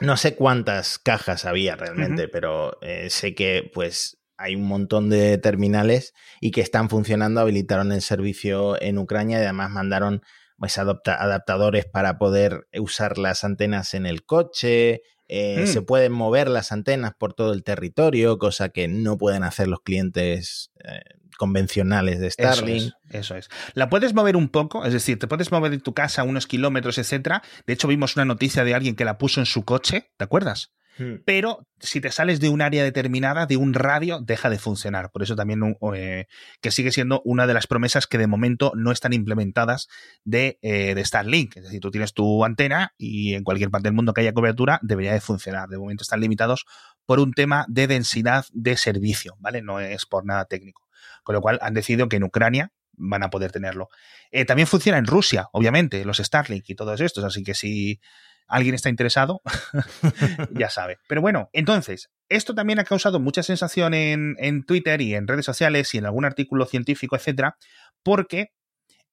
No 0.00 0.16
sé 0.16 0.34
cuántas 0.34 0.98
cajas 0.98 1.44
había 1.44 1.76
realmente, 1.76 2.24
uh 2.24 2.26
-huh. 2.26 2.30
pero 2.32 2.78
eh, 2.82 3.10
sé 3.10 3.34
que 3.34 3.70
pues 3.72 4.18
hay 4.36 4.54
un 4.56 4.66
montón 4.66 5.10
de 5.10 5.38
terminales 5.38 6.14
y 6.40 6.50
que 6.50 6.60
están 6.60 6.88
funcionando, 6.88 7.40
habilitaron 7.40 7.92
el 7.92 8.02
servicio 8.02 8.80
en 8.80 8.98
Ucrania 8.98 9.38
y 9.38 9.42
además 9.42 9.70
mandaron 9.70 10.22
pues, 10.58 10.78
adaptadores 10.78 11.86
para 11.86 12.18
poder 12.18 12.66
usar 12.78 13.18
las 13.18 13.44
antenas 13.44 13.94
en 13.94 14.06
el 14.06 14.24
coche. 14.24 15.02
Eh, 15.28 15.62
mm. 15.62 15.66
Se 15.66 15.82
pueden 15.82 16.12
mover 16.12 16.48
las 16.48 16.72
antenas 16.72 17.12
por 17.18 17.34
todo 17.34 17.52
el 17.52 17.64
territorio, 17.64 18.38
cosa 18.38 18.68
que 18.68 18.88
no 18.88 19.16
pueden 19.16 19.42
hacer 19.42 19.68
los 19.68 19.80
clientes 19.80 20.70
eh, 20.84 21.00
convencionales 21.36 22.20
de 22.20 22.30
Starlink. 22.30 22.76
Eso 22.76 22.94
es, 23.08 23.14
eso 23.14 23.36
es, 23.36 23.48
La 23.74 23.88
puedes 23.88 24.14
mover 24.14 24.36
un 24.36 24.48
poco, 24.48 24.84
es 24.84 24.92
decir, 24.92 25.18
te 25.18 25.26
puedes 25.26 25.50
mover 25.50 25.70
de 25.70 25.78
tu 25.78 25.94
casa 25.94 26.22
unos 26.22 26.46
kilómetros, 26.46 26.98
etcétera. 26.98 27.42
De 27.66 27.72
hecho, 27.72 27.88
vimos 27.88 28.16
una 28.16 28.24
noticia 28.24 28.64
de 28.64 28.74
alguien 28.74 28.96
que 28.96 29.04
la 29.04 29.18
puso 29.18 29.40
en 29.40 29.46
su 29.46 29.64
coche, 29.64 30.12
¿te 30.16 30.24
acuerdas? 30.24 30.72
Hmm. 30.98 31.16
Pero 31.24 31.66
si 31.80 32.00
te 32.00 32.10
sales 32.10 32.40
de 32.40 32.48
un 32.48 32.62
área 32.62 32.84
determinada, 32.84 33.46
de 33.46 33.56
un 33.56 33.74
radio, 33.74 34.20
deja 34.20 34.50
de 34.50 34.58
funcionar. 34.58 35.10
Por 35.10 35.22
eso 35.22 35.34
también 35.36 35.76
eh, 35.94 36.26
que 36.60 36.70
sigue 36.70 36.92
siendo 36.92 37.20
una 37.24 37.46
de 37.46 37.54
las 37.54 37.66
promesas 37.66 38.06
que 38.06 38.18
de 38.18 38.26
momento 38.26 38.72
no 38.76 38.92
están 38.92 39.12
implementadas 39.12 39.88
de, 40.24 40.58
eh, 40.62 40.94
de, 40.94 41.04
Starlink. 41.04 41.56
Es 41.56 41.64
decir, 41.64 41.80
tú 41.80 41.90
tienes 41.90 42.14
tu 42.14 42.44
antena 42.44 42.94
y 42.96 43.34
en 43.34 43.44
cualquier 43.44 43.70
parte 43.70 43.88
del 43.88 43.94
mundo 43.94 44.14
que 44.14 44.20
haya 44.20 44.32
cobertura 44.32 44.78
debería 44.82 45.12
de 45.12 45.20
funcionar. 45.20 45.68
De 45.68 45.78
momento 45.78 46.02
están 46.02 46.20
limitados 46.20 46.64
por 47.06 47.20
un 47.20 47.32
tema 47.32 47.66
de 47.68 47.86
densidad 47.86 48.46
de 48.52 48.76
servicio, 48.76 49.36
¿vale? 49.40 49.62
No 49.62 49.80
es 49.80 50.06
por 50.06 50.24
nada 50.24 50.44
técnico. 50.46 50.88
Con 51.22 51.34
lo 51.34 51.40
cual 51.40 51.58
han 51.62 51.74
decidido 51.74 52.08
que 52.08 52.16
en 52.16 52.24
Ucrania 52.24 52.72
van 52.96 53.22
a 53.22 53.30
poder 53.30 53.52
tenerlo. 53.52 53.88
Eh, 54.30 54.44
también 54.44 54.68
funciona 54.68 54.98
en 54.98 55.06
Rusia, 55.06 55.48
obviamente, 55.52 56.04
los 56.04 56.18
Starlink 56.18 56.68
y 56.68 56.74
todos 56.74 57.00
estos, 57.00 57.24
así 57.24 57.42
que 57.42 57.54
si 57.54 58.00
alguien 58.46 58.74
está 58.74 58.88
interesado, 58.88 59.42
ya 60.52 60.70
sabe. 60.70 60.98
Pero 61.08 61.20
bueno, 61.20 61.50
entonces, 61.52 62.10
esto 62.28 62.54
también 62.54 62.78
ha 62.78 62.84
causado 62.84 63.20
mucha 63.20 63.42
sensación 63.42 63.94
en, 63.94 64.36
en, 64.38 64.64
Twitter 64.64 65.00
y 65.00 65.14
en 65.14 65.26
redes 65.26 65.44
sociales 65.44 65.94
y 65.94 65.98
en 65.98 66.06
algún 66.06 66.24
artículo 66.24 66.66
científico, 66.66 67.16
etcétera, 67.16 67.56
porque, 68.02 68.52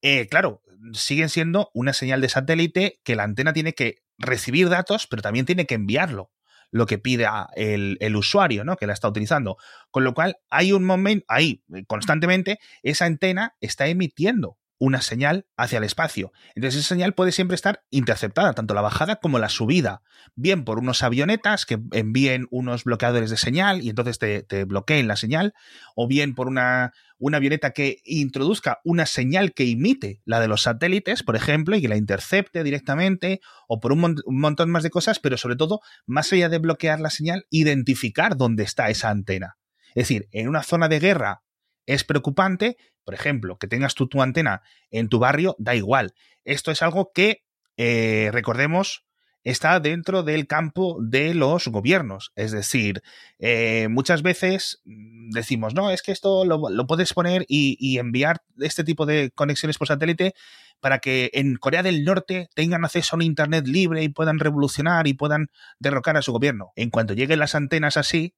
eh, 0.02 0.28
claro, 0.28 0.62
siguen 0.92 1.28
siendo 1.28 1.70
una 1.74 1.92
señal 1.92 2.20
de 2.20 2.28
satélite 2.28 3.00
que 3.04 3.16
la 3.16 3.24
antena 3.24 3.52
tiene 3.52 3.72
que 3.72 4.02
recibir 4.18 4.68
datos, 4.68 5.06
pero 5.06 5.22
también 5.22 5.46
tiene 5.46 5.66
que 5.66 5.74
enviarlo 5.74 6.30
lo 6.70 6.86
que 6.86 6.98
pide 6.98 7.26
el, 7.54 7.98
el, 8.00 8.16
usuario, 8.16 8.64
¿no? 8.64 8.76
Que 8.76 8.86
la 8.86 8.94
está 8.94 9.06
utilizando. 9.06 9.58
Con 9.90 10.04
lo 10.04 10.14
cual, 10.14 10.36
hay 10.48 10.72
un 10.72 10.84
momento, 10.84 11.24
ahí, 11.28 11.62
constantemente, 11.86 12.58
esa 12.82 13.04
antena 13.04 13.54
está 13.60 13.88
emitiendo 13.88 14.56
una 14.82 15.00
señal 15.00 15.46
hacia 15.56 15.78
el 15.78 15.84
espacio. 15.84 16.32
Entonces 16.56 16.80
esa 16.80 16.88
señal 16.88 17.14
puede 17.14 17.30
siempre 17.30 17.54
estar 17.54 17.84
interceptada, 17.90 18.52
tanto 18.52 18.74
la 18.74 18.80
bajada 18.80 19.14
como 19.14 19.38
la 19.38 19.48
subida, 19.48 20.02
bien 20.34 20.64
por 20.64 20.80
unos 20.80 21.04
avionetas 21.04 21.66
que 21.66 21.78
envíen 21.92 22.48
unos 22.50 22.82
bloqueadores 22.82 23.30
de 23.30 23.36
señal 23.36 23.80
y 23.80 23.90
entonces 23.90 24.18
te, 24.18 24.64
bloqueen 24.64 25.06
la 25.06 25.14
señal, 25.14 25.54
o 25.94 26.08
bien 26.08 26.34
por 26.34 26.48
una, 26.48 26.90
una, 27.18 27.36
avioneta 27.36 27.70
que 27.70 27.98
introduzca 28.04 28.80
una 28.82 29.06
señal 29.06 29.52
que 29.52 29.66
imite 29.66 30.20
la 30.24 30.40
de 30.40 30.48
los 30.48 30.62
satélites, 30.62 31.22
por 31.22 31.36
ejemplo, 31.36 31.76
y 31.76 31.80
que 31.80 31.88
la 31.88 31.96
intercepte 31.96 32.64
directamente, 32.64 33.40
o 33.68 33.78
por 33.78 33.92
un, 33.92 34.16
un 34.24 34.40
montón 34.40 34.68
más 34.68 34.82
de 34.82 34.90
cosas, 34.90 35.20
pero 35.20 35.36
sobre 35.36 35.54
todo, 35.54 35.78
más 36.06 36.32
allá 36.32 36.48
de 36.48 36.58
bloquear 36.58 36.98
la 36.98 37.10
señal, 37.10 37.46
identificar 37.50 38.36
dónde 38.36 38.64
está 38.64 38.90
esa 38.90 39.10
antena. 39.10 39.58
Es 39.94 40.08
decir, 40.08 40.26
en 40.32 40.48
una 40.48 40.64
zona 40.64 40.88
de 40.88 40.98
guerra 40.98 41.42
es 41.86 42.04
preocupante, 42.04 42.76
por 43.04 43.14
ejemplo, 43.14 43.58
que 43.58 43.66
tengas 43.66 43.94
tú 43.94 44.06
tu 44.06 44.22
antena 44.22 44.62
en 44.90 45.08
tu 45.08 45.18
barrio, 45.18 45.56
da 45.58 45.74
igual. 45.74 46.14
Esto 46.44 46.70
es 46.70 46.82
algo 46.82 47.12
que, 47.14 47.44
eh, 47.76 48.30
recordemos, 48.32 49.04
está 49.44 49.80
dentro 49.80 50.22
del 50.22 50.46
campo 50.46 50.98
de 51.00 51.34
los 51.34 51.68
gobiernos. 51.68 52.32
Es 52.36 52.52
decir, 52.52 53.02
eh, 53.38 53.88
muchas 53.90 54.22
veces 54.22 54.80
decimos, 54.84 55.74
no, 55.74 55.90
es 55.90 56.02
que 56.02 56.12
esto 56.12 56.44
lo, 56.44 56.70
lo 56.70 56.86
puedes 56.86 57.12
poner 57.12 57.44
y, 57.48 57.76
y, 57.80 57.98
enviar 57.98 58.42
este 58.60 58.84
tipo 58.84 59.06
de 59.06 59.30
conexiones 59.34 59.78
por 59.78 59.88
satélite 59.88 60.34
para 60.80 60.98
que 60.98 61.30
en 61.32 61.56
Corea 61.56 61.82
del 61.82 62.04
Norte 62.04 62.48
tengan 62.54 62.84
acceso 62.84 63.14
a 63.14 63.16
un 63.16 63.22
Internet 63.22 63.66
libre 63.66 64.02
y 64.02 64.08
puedan 64.08 64.38
revolucionar 64.38 65.06
y 65.06 65.14
puedan 65.14 65.48
derrocar 65.78 66.16
a 66.16 66.22
su 66.22 66.32
gobierno. 66.32 66.72
En 66.76 66.90
cuanto 66.90 67.14
lleguen 67.14 67.38
las 67.38 67.54
antenas 67.54 67.96
así, 67.96 68.34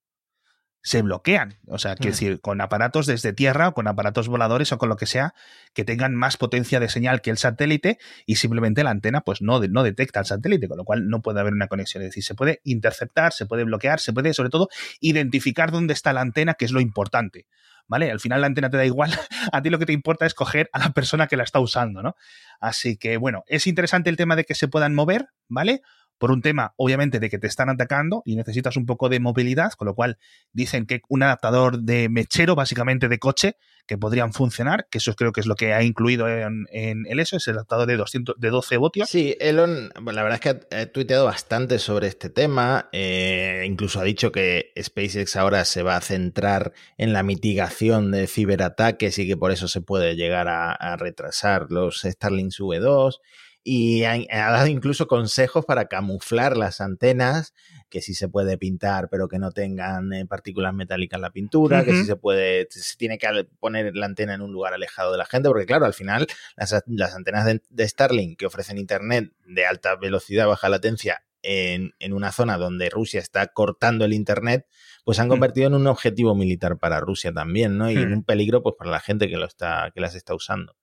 se 0.85 1.01
bloquean. 1.01 1.57
O 1.67 1.79
sea, 1.79 1.97
quiero 1.97 2.13
decir, 2.13 2.41
con 2.43 2.61
aparatos 2.61 3.07
desde 3.07 3.33
tierra 3.33 3.69
o 3.69 3.75
con 3.75 3.89
aparatos 3.89 4.29
voladores 4.29 4.71
o 4.71 4.79
con 4.79 4.91
lo 4.91 4.97
que 4.97 5.07
sea 5.07 5.35
que 5.73 5.83
tengan 5.83 6.15
más 6.15 6.37
potencia 6.37 6.79
de 6.79 6.91
señal 6.91 7.23
que 7.23 7.31
el 7.31 7.39
satélite 7.39 7.99
y 8.27 8.37
simplemente 8.37 8.85
la 8.85 8.91
antena 8.91 9.23
pues 9.23 9.41
no, 9.41 9.61
no 9.61 9.83
detecta 9.83 10.21
el 10.21 10.27
satélite, 10.27 10.69
con 10.69 10.77
lo 10.77 10.85
cual 10.85 11.09
no 11.09 11.23
puede 11.23 11.41
haber 11.41 11.55
una 11.55 11.69
conexión. 11.69 12.03
Es 12.03 12.11
decir, 12.11 12.23
se 12.23 12.35
puede 12.35 12.61
interceptar, 12.65 13.33
se 13.33 13.47
puede 13.47 13.65
bloquear, 13.65 13.99
se 13.99 14.13
puede 14.13 14.35
sobre 14.35 14.51
todo 14.51 14.69
identificar 15.01 15.73
dónde 15.73 15.95
está 15.95 16.13
la 16.13 16.21
antena, 16.21 16.53
que 16.53 16.67
es 16.67 16.71
lo 16.71 16.81
importante. 16.81 17.47
¿Vale? 17.87 18.11
Al 18.11 18.21
final 18.21 18.41
la 18.41 18.47
antena 18.47 18.71
te 18.71 18.79
da 18.79 18.87
igual, 18.87 19.11
a 19.53 19.63
ti 19.63 19.69
lo 19.69 19.79
que 19.79 19.87
te 19.87 19.93
importa 19.93 20.25
es 20.27 20.35
coger 20.35 20.71
a 20.73 20.79
la 20.79 20.91
persona 20.93 21.27
que 21.27 21.37
la 21.37 21.45
está 21.45 21.61
usando, 21.61 22.03
¿no? 22.03 22.15
Así 22.61 22.97
que 22.97 23.19
bueno, 23.19 23.45
es 23.47 23.67
interesante 23.67 24.09
el 24.09 24.17
tema 24.17 24.37
de 24.37 24.45
que 24.45 24.55
se 24.55 24.69
puedan 24.69 24.95
mover, 24.95 25.29
¿vale? 25.49 25.83
Por 26.19 26.31
un 26.31 26.43
tema, 26.43 26.75
obviamente, 26.77 27.21
de 27.21 27.31
que 27.31 27.39
te 27.39 27.47
están 27.47 27.69
atacando 27.69 28.23
y 28.25 28.37
necesitas 28.37 28.77
un 28.77 28.87
poco 28.87 29.09
de 29.09 29.21
movilidad, 29.21 29.73
con 29.73 29.87
lo 29.87 29.95
cual 29.95 30.19
dicen 30.53 30.87
que 30.87 31.03
un 31.09 31.23
adaptador 31.23 31.81
de 31.81 32.09
mechero, 32.09 32.55
básicamente 32.55 33.09
de 33.09 33.19
coche, 33.19 33.57
que 33.87 33.99
podrían 33.99 34.33
funcionar, 34.33 34.87
que 34.91 34.99
eso 34.99 35.15
creo 35.15 35.33
que 35.33 35.41
es 35.41 35.47
lo 35.47 35.57
que 35.57 35.75
ha 35.75 35.83
incluido 35.83 36.27
en, 36.29 36.67
el 36.71 37.21
eso, 37.21 37.37
es 37.37 37.47
el 37.49 37.55
adaptador 37.55 37.87
de, 37.87 37.97
200, 37.97 38.37
de 38.39 38.51
12 38.51 38.77
voltios. 38.79 39.09
Sí, 39.09 39.37
Elon, 39.41 39.91
la 39.95 40.23
verdad 40.23 40.35
es 40.35 40.41
que 40.41 40.77
ha, 40.77 40.87
tuiteado 40.87 41.27
bastante 41.27 41.79
sobre 41.79 42.09
este 42.09 42.31
tema, 42.31 42.89
eh, 42.93 43.65
incluso 43.67 44.01
ha 44.01 44.05
dicho 44.05 44.33
que 44.33 44.73
SpaceX 44.81 45.37
ahora 45.37 45.65
se 45.65 45.83
va 45.83 45.97
a 45.97 46.01
centrar 46.01 46.73
en 46.97 47.13
la 47.13 47.23
mitigación 47.23 48.11
de 48.11 48.27
ciberataques 48.27 49.19
y 49.19 49.27
que 49.27 49.37
por 49.37 49.53
eso 49.53 49.69
se 49.69 49.83
puede 49.83 50.17
llegar 50.17 50.49
a, 50.49 50.97
retrasar 50.97 51.67
los 51.71 52.03
Starlink 52.03 52.53
V2 52.53 53.19
y 53.67 54.05
ha, 54.05 54.19
dado 54.29 54.67
incluso 54.67 55.09
consejos 55.09 55.65
para 55.65 55.87
camuflar 55.87 56.55
las 56.55 56.83
antenas, 56.83 57.55
que 57.89 58.03
sí 58.03 58.13
se 58.13 58.29
puede 58.29 58.59
pintar, 58.59 59.09
pero 59.09 59.27
que 59.27 59.39
no 59.39 59.53
tengan 59.53 60.13
eh, 60.13 60.27
partículas 60.27 60.75
metálicas 60.75 61.17
en 61.17 61.23
la 61.23 61.31
pintura, 61.31 61.83
que 61.83 61.93
sí 61.93 62.05
se 62.05 62.17
puede, 62.17 62.69
se 62.71 62.97
tiene 62.99 63.17
que 63.17 63.27
poner 63.59 63.97
la 63.97 64.05
antena 64.05 64.35
en 64.35 64.43
un 64.43 64.53
lugar 64.53 64.75
alejado 64.75 65.13
de 65.13 65.19
la 65.19 65.25
gente, 65.25 65.49
porque 65.49 65.65
claro, 65.65 65.87
al 65.87 65.95
final 65.95 66.27
las, 66.57 67.15
antenas 67.15 67.47
de, 67.47 67.89
Starlink 67.89 68.39
que 68.39 68.45
ofrecen 68.45 68.77
internet 68.77 69.33
de 69.47 69.65
alta 69.65 69.97
velocidad, 69.97 70.47
baja 70.47 70.69
latencia, 70.69 71.25
en, 71.41 71.95
en, 72.01 72.13
una 72.13 72.33
zona 72.33 72.59
donde 72.59 72.91
Rusia 72.91 73.21
está 73.21 73.47
cortando 73.47 74.05
el 74.05 74.13
internet, 74.13 74.67
pues 75.05 75.19
han 75.19 75.29
mm. 75.29 75.31
convertido 75.31 75.67
en 75.69 75.75
un 75.75 75.87
objetivo 75.87 76.35
militar 76.35 76.79
para 76.79 77.01
Rusia 77.01 77.33
también, 77.33 77.79
¿no? 77.79 77.91
Y 77.91 77.97
en 77.97 78.11
mm. 78.11 78.15
un 78.15 78.25
peligro, 78.25 78.63
pues, 78.63 78.75
para 78.79 78.91
la 78.91 79.01
gente 79.01 79.29
que 79.29 79.37
lo 79.37 79.45
está, 79.45 79.91
que 79.95 80.01
las 80.01 80.15
está 80.15 80.35
usando. 80.35 80.75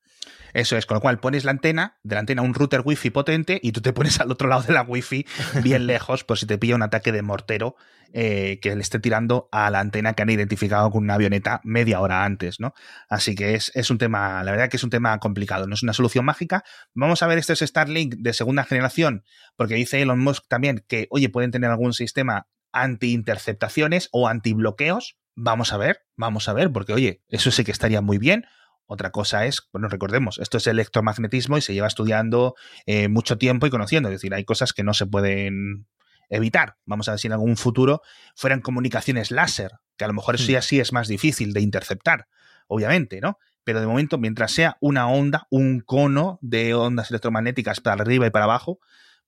Eso 0.53 0.77
es, 0.77 0.85
con 0.85 0.95
lo 0.95 1.01
cual 1.01 1.19
pones 1.19 1.45
la 1.45 1.51
antena, 1.51 1.97
de 2.03 2.15
la 2.15 2.19
antena 2.19 2.41
un 2.41 2.53
router 2.53 2.81
wifi 2.83 3.09
potente 3.09 3.59
y 3.63 3.71
tú 3.71 3.81
te 3.81 3.93
pones 3.93 4.19
al 4.19 4.31
otro 4.31 4.47
lado 4.47 4.63
de 4.63 4.73
la 4.73 4.81
wifi 4.83 5.25
bien 5.63 5.87
lejos 5.87 6.23
por 6.23 6.37
si 6.37 6.45
te 6.45 6.57
pilla 6.57 6.75
un 6.75 6.83
ataque 6.83 7.11
de 7.11 7.21
mortero 7.21 7.75
eh, 8.13 8.59
que 8.61 8.75
le 8.75 8.81
esté 8.81 8.99
tirando 8.99 9.47
a 9.53 9.69
la 9.69 9.79
antena 9.79 10.13
que 10.13 10.21
han 10.21 10.29
identificado 10.29 10.91
con 10.91 11.03
una 11.03 11.13
avioneta 11.13 11.61
media 11.63 12.01
hora 12.01 12.25
antes, 12.25 12.59
¿no? 12.59 12.73
Así 13.07 13.35
que 13.35 13.55
es, 13.55 13.71
es 13.73 13.89
un 13.89 13.97
tema, 13.97 14.43
la 14.43 14.51
verdad 14.51 14.69
que 14.69 14.75
es 14.75 14.83
un 14.83 14.89
tema 14.89 15.17
complicado, 15.19 15.65
no 15.65 15.73
es 15.73 15.83
una 15.83 15.93
solución 15.93 16.25
mágica. 16.25 16.65
Vamos 16.93 17.23
a 17.23 17.27
ver 17.27 17.37
este 17.37 17.53
es 17.53 17.59
Starlink 17.59 18.15
de 18.15 18.33
segunda 18.33 18.65
generación, 18.65 19.23
porque 19.55 19.75
dice 19.75 20.01
Elon 20.01 20.19
Musk 20.19 20.43
también 20.49 20.83
que, 20.87 21.07
oye, 21.09 21.29
pueden 21.29 21.51
tener 21.51 21.69
algún 21.69 21.93
sistema 21.93 22.47
anti-interceptaciones 22.73 24.09
o 24.11 24.27
anti-bloqueos. 24.27 25.17
Vamos 25.35 25.71
a 25.71 25.77
ver, 25.77 26.01
vamos 26.17 26.49
a 26.49 26.53
ver, 26.53 26.71
porque 26.71 26.91
oye, 26.91 27.23
eso 27.29 27.49
sí 27.51 27.63
que 27.63 27.71
estaría 27.71 28.01
muy 28.01 28.17
bien. 28.17 28.45
Otra 28.93 29.11
cosa 29.11 29.45
es, 29.45 29.69
bueno, 29.71 29.87
recordemos, 29.87 30.37
esto 30.39 30.57
es 30.57 30.67
electromagnetismo 30.67 31.57
y 31.57 31.61
se 31.61 31.73
lleva 31.73 31.87
estudiando 31.87 32.55
eh, 32.85 33.07
mucho 33.07 33.37
tiempo 33.37 33.65
y 33.65 33.69
conociendo. 33.69 34.09
Es 34.09 34.15
decir, 34.15 34.33
hay 34.33 34.43
cosas 34.43 34.73
que 34.73 34.83
no 34.83 34.93
se 34.93 35.05
pueden 35.05 35.87
evitar. 36.27 36.75
Vamos 36.83 37.07
a 37.07 37.11
ver 37.11 37.19
si 37.21 37.27
en 37.27 37.31
algún 37.31 37.55
futuro 37.55 38.01
fueran 38.35 38.59
comunicaciones 38.59 39.31
láser, 39.31 39.71
que 39.95 40.03
a 40.03 40.09
lo 40.09 40.13
mejor 40.13 40.35
eso 40.35 40.43
hmm. 40.43 40.51
ya 40.51 40.61
sí 40.61 40.81
es 40.81 40.91
más 40.91 41.07
difícil 41.07 41.53
de 41.53 41.61
interceptar, 41.61 42.27
obviamente, 42.67 43.21
¿no? 43.21 43.39
Pero 43.63 43.79
de 43.79 43.87
momento, 43.87 44.17
mientras 44.17 44.51
sea 44.51 44.75
una 44.81 45.07
onda, 45.07 45.47
un 45.49 45.79
cono 45.79 46.37
de 46.41 46.73
ondas 46.73 47.11
electromagnéticas 47.11 47.79
para 47.79 48.01
arriba 48.01 48.27
y 48.27 48.29
para 48.29 48.43
abajo, 48.43 48.79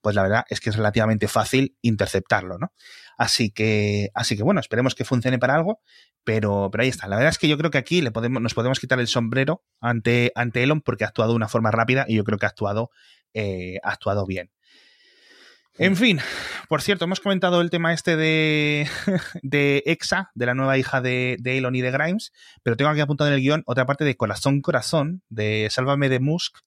pues 0.02 0.14
la 0.14 0.24
verdad 0.24 0.44
es 0.50 0.60
que 0.60 0.72
es 0.72 0.76
relativamente 0.76 1.30
fácil 1.30 1.78
interceptarlo, 1.82 2.58
¿no? 2.58 2.74
Así 3.18 3.52
que, 3.52 4.10
así 4.14 4.36
que 4.36 4.44
bueno, 4.44 4.60
esperemos 4.60 4.96
que 4.96 5.06
funcione 5.06 5.40
para 5.40 5.56
algo, 5.56 5.82
pero, 6.24 6.70
pero 6.72 6.84
ahí 6.84 6.90
está. 6.90 7.08
La 7.08 7.16
verdad 7.16 7.32
es 7.32 7.38
que 7.38 7.48
yo 7.48 7.58
creo 7.58 7.72
que 7.72 7.78
aquí 7.78 8.02
le 8.02 8.12
podemos, 8.12 8.42
nos 8.42 8.54
podemos 8.54 8.80
quitar 8.80 9.00
el 9.00 9.08
sombrero 9.08 9.64
ante, 9.80 10.32
ante 10.36 10.64
Elon 10.64 10.82
porque 10.82 11.04
ha 11.04 11.08
actuado 11.08 11.32
de 11.32 11.38
una 11.38 11.48
forma 11.48 11.72
rápida 11.72 12.06
y 12.08 12.16
yo 12.16 12.24
creo 12.24 12.38
que 12.38 12.46
ha 12.46 12.50
actuado, 12.50 12.90
eh, 13.34 13.78
ha 13.84 13.92
actuado 13.92 14.26
bien. 14.26 14.52
En 15.80 15.96
fin, 15.96 16.20
por 16.70 16.84
cierto, 16.84 17.06
hemos 17.06 17.20
comentado 17.20 17.60
el 17.60 17.72
tema 17.72 17.94
este 17.94 18.16
de, 18.16 18.88
de 19.42 19.82
EXA, 19.88 20.30
de 20.36 20.46
la 20.46 20.54
nueva 20.54 20.78
hija 20.78 21.02
de, 21.02 21.36
de, 21.40 21.58
Elon 21.58 21.76
y 21.76 21.82
de 21.82 21.90
Grimes, 21.90 22.32
pero 22.62 22.78
tengo 22.78 22.92
aquí 22.92 23.00
apuntado 23.00 23.30
en 23.32 23.36
el 23.36 23.42
guion 23.42 23.64
otra 23.66 23.88
parte 23.88 24.06
de 24.06 24.16
Corazón 24.16 24.62
Corazón, 24.62 25.24
de 25.30 25.68
Sálvame 25.72 26.10
de 26.10 26.20
Musk, 26.20 26.58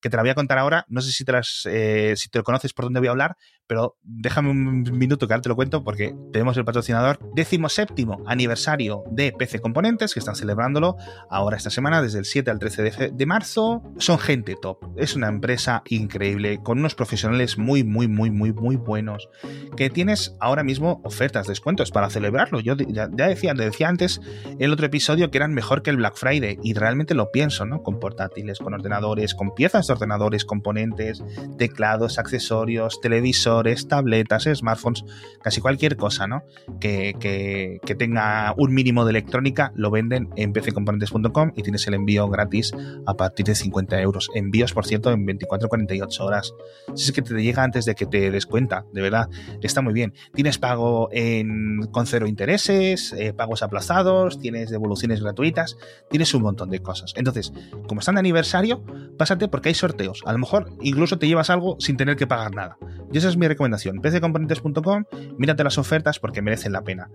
que 0.00 0.10
te 0.10 0.16
la 0.16 0.22
voy 0.22 0.30
a 0.30 0.34
contar 0.34 0.58
ahora. 0.58 0.84
No 0.88 1.00
sé 1.00 1.12
si 1.12 1.24
te, 1.24 1.32
las, 1.32 1.62
eh, 1.66 2.14
si 2.16 2.28
te 2.28 2.42
conoces 2.42 2.72
por 2.72 2.84
dónde 2.84 3.00
voy 3.00 3.08
a 3.08 3.12
hablar, 3.12 3.36
pero 3.66 3.96
déjame 4.02 4.50
un 4.50 4.82
minuto 4.98 5.28
que 5.28 5.34
ahora 5.34 5.42
te 5.42 5.48
lo 5.48 5.56
cuento 5.56 5.84
porque 5.84 6.14
tenemos 6.32 6.56
el 6.56 6.64
patrocinador 6.64 7.18
décimo 7.34 7.68
séptimo 7.68 8.22
aniversario 8.26 9.04
de 9.10 9.32
PC 9.32 9.60
Componentes 9.60 10.14
que 10.14 10.20
están 10.20 10.36
celebrándolo 10.36 10.96
ahora 11.30 11.56
esta 11.56 11.70
semana 11.70 12.00
desde 12.00 12.18
el 12.18 12.24
7 12.24 12.50
al 12.50 12.58
13 12.58 13.12
de, 13.12 13.26
marzo. 13.26 13.82
Son 13.98 14.18
gente 14.18 14.56
top. 14.60 14.78
Es 14.96 15.14
una 15.16 15.28
empresa 15.28 15.82
increíble 15.88 16.60
con 16.62 16.78
unos 16.78 16.94
profesionales 16.94 17.58
muy, 17.58 17.84
muy, 17.84 18.08
muy, 18.08 18.30
muy, 18.30 18.52
muy 18.52 18.76
buenos 18.76 19.28
que 19.76 19.90
tienes 19.90 20.34
ahora 20.40 20.64
mismo 20.64 21.02
ofertas, 21.04 21.46
descuentos 21.46 21.90
para 21.90 22.08
celebrarlo. 22.08 22.60
Yo 22.60 22.74
ya, 22.76 23.08
decía, 23.08 23.52
decía 23.52 23.88
antes 23.88 24.20
el 24.58 24.72
otro 24.72 24.86
episodio 24.86 25.30
que 25.30 25.38
eran 25.38 25.52
mejor 25.52 25.82
que 25.82 25.90
el 25.90 25.98
Black 25.98 26.16
Friday 26.16 26.58
y 26.62 26.72
realmente 26.72 27.14
lo 27.14 27.30
pienso, 27.30 27.66
¿no? 27.66 27.82
Con 27.82 28.00
portátiles, 28.00 28.60
con 28.60 28.72
ordenadores, 28.72 29.34
con 29.34 29.54
piezas 29.54 29.87
ordenadores, 29.90 30.44
componentes, 30.44 31.22
teclados, 31.56 32.18
accesorios, 32.18 33.00
televisores, 33.00 33.88
tabletas, 33.88 34.48
smartphones, 34.52 35.04
casi 35.42 35.60
cualquier 35.60 35.96
cosa, 35.96 36.26
¿no? 36.26 36.42
Que, 36.80 37.80
tenga 37.98 38.54
un 38.56 38.72
mínimo 38.74 39.04
de 39.04 39.10
electrónica, 39.10 39.72
lo 39.74 39.90
venden 39.90 40.28
en 40.36 40.52
pccomponentes.com 40.52 41.52
y 41.56 41.62
tienes 41.62 41.86
el 41.88 41.94
envío 41.94 42.28
gratis 42.28 42.72
a 43.06 43.14
partir 43.14 43.46
de 43.46 43.54
50 43.54 44.00
euros. 44.00 44.30
Envíos, 44.34 44.72
por 44.72 44.86
cierto, 44.86 45.10
en 45.10 45.26
24-48 45.26 46.20
horas. 46.20 46.54
Si 46.94 47.06
es 47.06 47.12
que 47.12 47.22
te 47.22 47.34
llega 47.34 47.64
antes 47.64 47.84
de 47.84 47.94
que 47.94 48.06
te 48.06 48.30
des 48.30 48.46
cuenta, 48.46 48.84
de 48.92 49.02
verdad, 49.02 49.28
está 49.62 49.82
muy 49.82 49.92
bien. 49.92 50.14
Tienes 50.32 50.58
pago 50.58 51.08
en, 51.12 51.88
con 51.90 52.06
cero 52.06 52.26
intereses, 52.26 53.12
eh, 53.12 53.32
pagos 53.32 53.62
aplazados, 53.62 54.38
tienes 54.38 54.70
devoluciones 54.70 55.20
gratuitas, 55.20 55.76
tienes 56.10 56.32
un 56.34 56.42
montón 56.42 56.70
de 56.70 56.80
cosas. 56.80 57.12
Entonces, 57.16 57.52
como 57.86 58.00
están 58.00 58.16
de 58.16 58.20
aniversario, 58.20 58.82
pásate 59.16 59.48
porque 59.48 59.70
hay 59.70 59.74
sorteos. 59.78 60.22
A 60.26 60.32
lo 60.32 60.38
mejor 60.38 60.70
incluso 60.80 61.18
te 61.18 61.26
llevas 61.26 61.50
algo 61.50 61.76
sin 61.80 61.96
tener 61.96 62.16
que 62.16 62.26
pagar 62.26 62.54
nada. 62.54 62.76
Y 63.12 63.18
esa 63.18 63.28
es 63.28 63.36
mi 63.36 63.48
recomendación. 63.48 64.00
pccomponentes.com, 64.00 65.04
mírate 65.38 65.64
las 65.64 65.78
ofertas 65.78 66.18
porque 66.18 66.42
merecen 66.42 66.72
la 66.72 66.82
pena. 66.82 67.10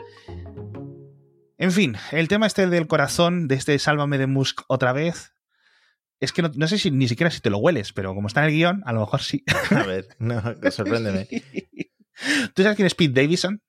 En 1.58 1.72
fin, 1.72 1.96
el 2.12 2.28
tema 2.28 2.48
este 2.48 2.68
del 2.68 2.88
corazón, 2.88 3.48
de 3.48 3.56
este 3.56 3.78
Sálvame 3.80 4.18
de 4.18 4.28
Musk 4.28 4.62
otra 4.68 4.92
vez, 4.92 5.34
es 6.20 6.32
que 6.32 6.42
no, 6.42 6.68
sé 6.68 6.78
si 6.78 6.90
ni 6.90 7.08
siquiera 7.08 7.30
si 7.30 7.42
te 7.42 7.50
lo 7.50 7.58
hueles, 7.58 7.94
pero 7.94 8.16
como 8.16 8.28
está 8.28 8.42
en 8.42 8.48
el 8.48 8.56
guion, 8.56 8.84
a 8.86 8.94
lo 8.94 9.02
mejor 9.02 9.22
sí. 9.22 9.44
A 9.72 9.84
ver, 9.84 10.08
no, 10.20 10.42
sorpréndeme. 10.72 11.28
¿Tú 12.54 12.64
sabes 12.64 12.76
quién 12.76 12.86
es 12.86 12.96
Pete 12.96 13.22
Davidson? 13.22 13.62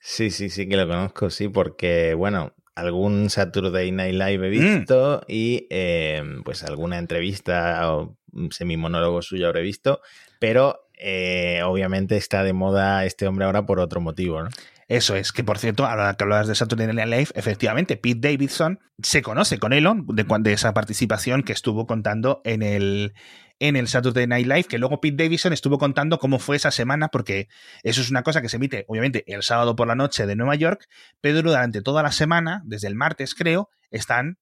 Sí, 0.00 0.30
sí, 0.30 0.48
sí 0.48 0.68
que 0.68 0.76
lo 0.76 0.88
conozco, 0.88 1.30
sí, 1.30 1.48
porque, 1.48 2.14
bueno, 2.14 2.54
algún 2.74 3.30
Saturday 3.30 3.92
Night 3.92 4.14
Live 4.14 4.46
he 4.46 4.50
mm. 4.50 4.76
visto 4.78 5.22
y 5.28 5.66
eh, 5.70 6.22
pues 6.44 6.62
alguna 6.64 6.98
entrevista 6.98 7.92
o 7.92 8.16
semi-monólogo 8.50 9.22
suyo 9.22 9.48
habré 9.48 9.62
visto, 9.62 10.00
pero 10.38 10.89
eh, 11.02 11.62
obviamente 11.64 12.16
está 12.16 12.42
de 12.42 12.52
moda 12.52 13.04
este 13.04 13.26
hombre 13.26 13.46
ahora 13.46 13.66
por 13.66 13.80
otro 13.80 14.00
motivo, 14.00 14.42
¿no? 14.42 14.50
Eso 14.90 15.14
es, 15.14 15.30
que 15.30 15.44
por 15.44 15.58
cierto, 15.58 15.86
ahora 15.86 16.14
que 16.14 16.24
hablas 16.24 16.48
de 16.48 16.56
Saturday 16.56 16.92
Night 16.92 17.08
Live, 17.08 17.28
efectivamente, 17.34 17.96
Pete 17.96 18.28
Davidson 18.28 18.80
se 19.00 19.22
conoce 19.22 19.60
con 19.60 19.72
Elon 19.72 20.04
de, 20.08 20.26
de 20.40 20.52
esa 20.52 20.74
participación 20.74 21.44
que 21.44 21.52
estuvo 21.52 21.86
contando 21.86 22.40
en 22.44 22.62
el, 22.62 23.14
en 23.60 23.76
el 23.76 23.86
Saturday 23.86 24.26
Night 24.26 24.48
Live, 24.48 24.64
que 24.64 24.78
luego 24.78 25.00
Pete 25.00 25.22
Davidson 25.22 25.52
estuvo 25.52 25.78
contando 25.78 26.18
cómo 26.18 26.40
fue 26.40 26.56
esa 26.56 26.72
semana, 26.72 27.06
porque 27.06 27.46
eso 27.84 28.00
es 28.00 28.10
una 28.10 28.24
cosa 28.24 28.42
que 28.42 28.48
se 28.48 28.56
emite, 28.56 28.84
obviamente, 28.88 29.22
el 29.32 29.44
sábado 29.44 29.76
por 29.76 29.86
la 29.86 29.94
noche 29.94 30.26
de 30.26 30.34
Nueva 30.34 30.56
York, 30.56 30.88
pero 31.20 31.40
durante 31.40 31.82
toda 31.82 32.02
la 32.02 32.10
semana, 32.10 32.62
desde 32.64 32.88
el 32.88 32.96
martes 32.96 33.36
creo, 33.36 33.68
están 33.92 34.38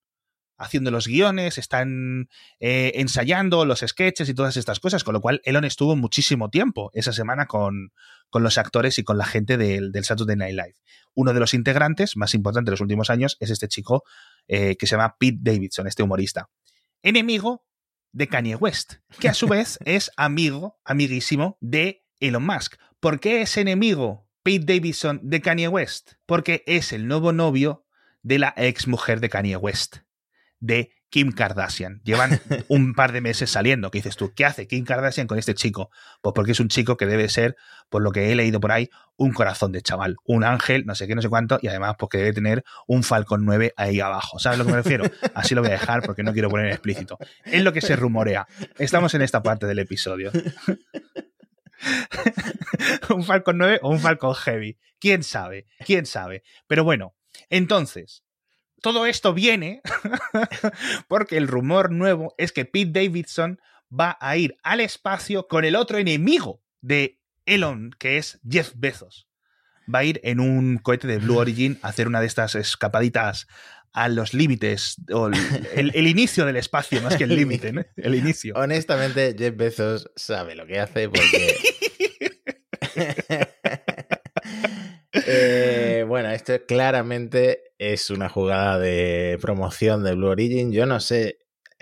haciendo 0.59 0.91
los 0.91 1.07
guiones, 1.07 1.57
están 1.57 2.29
eh, 2.61 2.93
ensayando 2.97 3.65
los 3.65 3.81
sketches 3.81 4.29
y 4.29 4.35
todas 4.35 4.57
estas 4.57 4.81
cosas, 4.81 5.05
con 5.05 5.15
lo 5.15 5.21
cual 5.21 5.41
Elon 5.45 5.65
estuvo 5.65 5.97
muchísimo 5.97 6.51
tiempo 6.51 6.91
esa 6.95 7.13
semana 7.13 7.47
con, 7.47 7.93
con 8.29 8.43
los 8.43 8.59
actores 8.59 8.99
y 8.99 9.05
con 9.05 9.17
la 9.17 9.25
gente 9.25 9.57
del, 9.57 9.93
del, 9.93 10.05
Saturday 10.05 10.37
Night 10.37 10.57
Live. 10.57 10.75
Uno 11.15 11.33
de 11.33 11.41
los 11.41 11.55
integrantes 11.55 12.17
más 12.17 12.35
importantes 12.35 12.67
de 12.67 12.73
los 12.73 12.81
últimos 12.81 13.09
años 13.09 13.37
es 13.41 13.51
este 13.51 13.69
chico 13.69 14.03
eh, 14.49 14.77
que 14.77 14.87
se 14.87 14.97
llama 14.97 15.17
Pete 15.19 15.39
Davidson, 15.41 15.87
este 15.87 16.03
humorista. 16.03 16.51
Enemigo 17.03 17.65
de 18.13 18.27
Kanye 18.27 18.57
West, 18.57 18.95
que 19.21 19.29
a 19.29 19.35
su 19.35 19.47
vez 19.49 19.79
es 19.85 20.11
amigo, 20.17 20.79
amiguísimo 20.85 21.57
de 21.61 22.05
Elon 22.21 22.45
Musk. 22.45 22.77
¿Por 23.01 23.21
qué 23.21 23.43
es 23.43 23.57
enemigo 23.57 24.29
Pete 24.43 24.75
Davidson 24.75 25.21
de 25.23 25.41
Kanye 25.41 25.69
West? 25.69 26.15
Porque 26.27 26.65
es 26.67 26.93
el 26.93 27.07
nuevo 27.07 27.33
novio 27.33 27.85
de 28.23 28.39
la 28.39 28.55
ex 28.57 28.87
mujer 28.89 29.21
de 29.21 29.29
Kanye 29.29 29.57
West, 29.57 29.99
de 30.61 30.91
Kim 31.11 31.33
Kardashian. 31.33 32.01
Llevan 32.05 32.41
un 32.69 32.95
par 32.95 33.13
de 33.13 33.21
meses 33.21 33.51
saliendo. 33.51 33.91
¿Qué 33.91 33.99
dices 33.99 34.17
tú? 34.17 34.33
¿Qué 34.35 34.45
hace 34.45 34.67
Kim 34.67 34.85
Kardashian 34.85 35.27
con 35.27 35.39
este 35.39 35.55
chico? 35.55 35.91
Pues 36.21 36.35
porque 36.35 36.53
es 36.53 36.61
un 36.61 36.69
chico 36.69 36.97
que 36.97 37.07
debe 37.07 37.29
ser, 37.29 37.57
por 37.89 38.03
lo 38.03 38.13
que 38.13 38.31
he 38.31 38.35
leído 38.35 38.61
por 38.61 38.73
ahí, 38.73 38.91
un 39.17 39.33
corazón 39.33 39.73
de 39.73 39.83
chaval, 39.83 40.17
un 40.25 40.45
ángel, 40.45 40.85
no 40.87 40.95
sé 40.95 41.07
qué, 41.07 41.15
no 41.15 41.23
sé 41.23 41.29
cuánto, 41.29 41.59
y 41.63 41.69
además 41.69 41.95
porque 41.99 42.19
debe 42.19 42.33
tener 42.33 42.65
un 42.87 43.03
Falcon 43.03 43.45
9 43.45 43.73
ahí 43.77 44.01
abajo. 44.01 44.39
¿Sabes 44.39 44.59
a 44.59 44.63
lo 44.63 44.67
que 44.67 44.73
me 44.73 44.79
refiero? 44.79 45.05
Así 45.35 45.55
lo 45.55 45.63
voy 45.63 45.71
a 45.71 45.75
dejar 45.75 46.03
porque 46.03 46.23
no 46.23 46.33
quiero 46.33 46.49
poner 46.51 46.67
explícito. 46.69 47.19
Es 47.45 47.63
lo 47.63 47.73
que 47.73 47.81
se 47.81 47.97
rumorea. 47.97 48.47
Estamos 48.79 49.15
en 49.15 49.23
esta 49.23 49.43
parte 49.43 49.67
del 49.67 49.79
episodio. 49.79 50.31
un 53.11 53.25
Falcon 53.25 53.59
9 53.59 53.81
o 53.83 53.91
un 53.91 54.01
Falcon 54.01 54.35
Heavy. 54.35 54.79
¿Quién 55.01 55.23
sabe? 55.23 55.67
¿Quién 55.85 56.07
sabe? 56.07 56.43
Pero 56.67 56.85
bueno, 56.85 57.15
entonces, 57.51 58.25
todo 58.81 59.07
esto 59.07 59.35
viene 59.35 59.83
porque 61.09 61.37
el 61.37 61.49
rumor 61.49 61.91
nuevo 61.91 62.35
es 62.39 62.53
que 62.53 62.65
Pete 62.65 63.01
Davidson 63.01 63.61
va 63.93 64.17
a 64.21 64.37
ir 64.37 64.57
al 64.63 64.81
espacio 64.81 65.49
con 65.49 65.65
el 65.65 65.77
otro 65.77 65.99
enemigo 65.99 66.63
de 66.81 67.19
Elon, 67.47 67.91
que 67.99 68.19
es 68.19 68.41
Jeff 68.49 68.73
Bezos. 68.77 69.29
Va 69.93 70.01
a 70.01 70.05
ir 70.05 70.21
en 70.23 70.41
un 70.41 70.79
cohete 70.79 71.07
de 71.07 71.19
Blue 71.19 71.39
Origin 71.39 71.79
a 71.83 71.89
hacer 71.89 72.09
una 72.09 72.21
de 72.21 72.27
estas 72.27 72.55
escapaditas 72.55 73.47
a 73.93 74.09
los 74.09 74.35
límites, 74.35 74.97
o 75.13 75.29
el, 75.29 75.91
el, 75.95 76.07
inicio 76.07 76.45
del 76.45 76.57
espacio, 76.57 77.01
más 77.01 77.17
que 77.17 77.25
el 77.25 77.35
límite, 77.35 77.73
¿no? 77.73 77.85
el 77.97 78.15
inicio. 78.15 78.55
Honestamente, 78.55 79.35
Jeff 79.37 79.57
Bezos 79.57 80.11
sabe 80.15 80.55
lo 80.55 80.67
que 80.67 80.79
hace 80.79 81.09
porque... 81.09 81.57
Eh, 85.31 86.05
bueno, 86.07 86.31
esto 86.31 86.55
claramente 86.67 87.68
es 87.79 88.11
una 88.11 88.29
jugada 88.29 88.79
de 88.79 89.39
promoción 89.41 90.05
de 90.05 90.15
Blue 90.15 90.29
Origin. 90.29 90.73
Yo 90.73 90.85
no 90.87 91.01
sé 91.01 91.39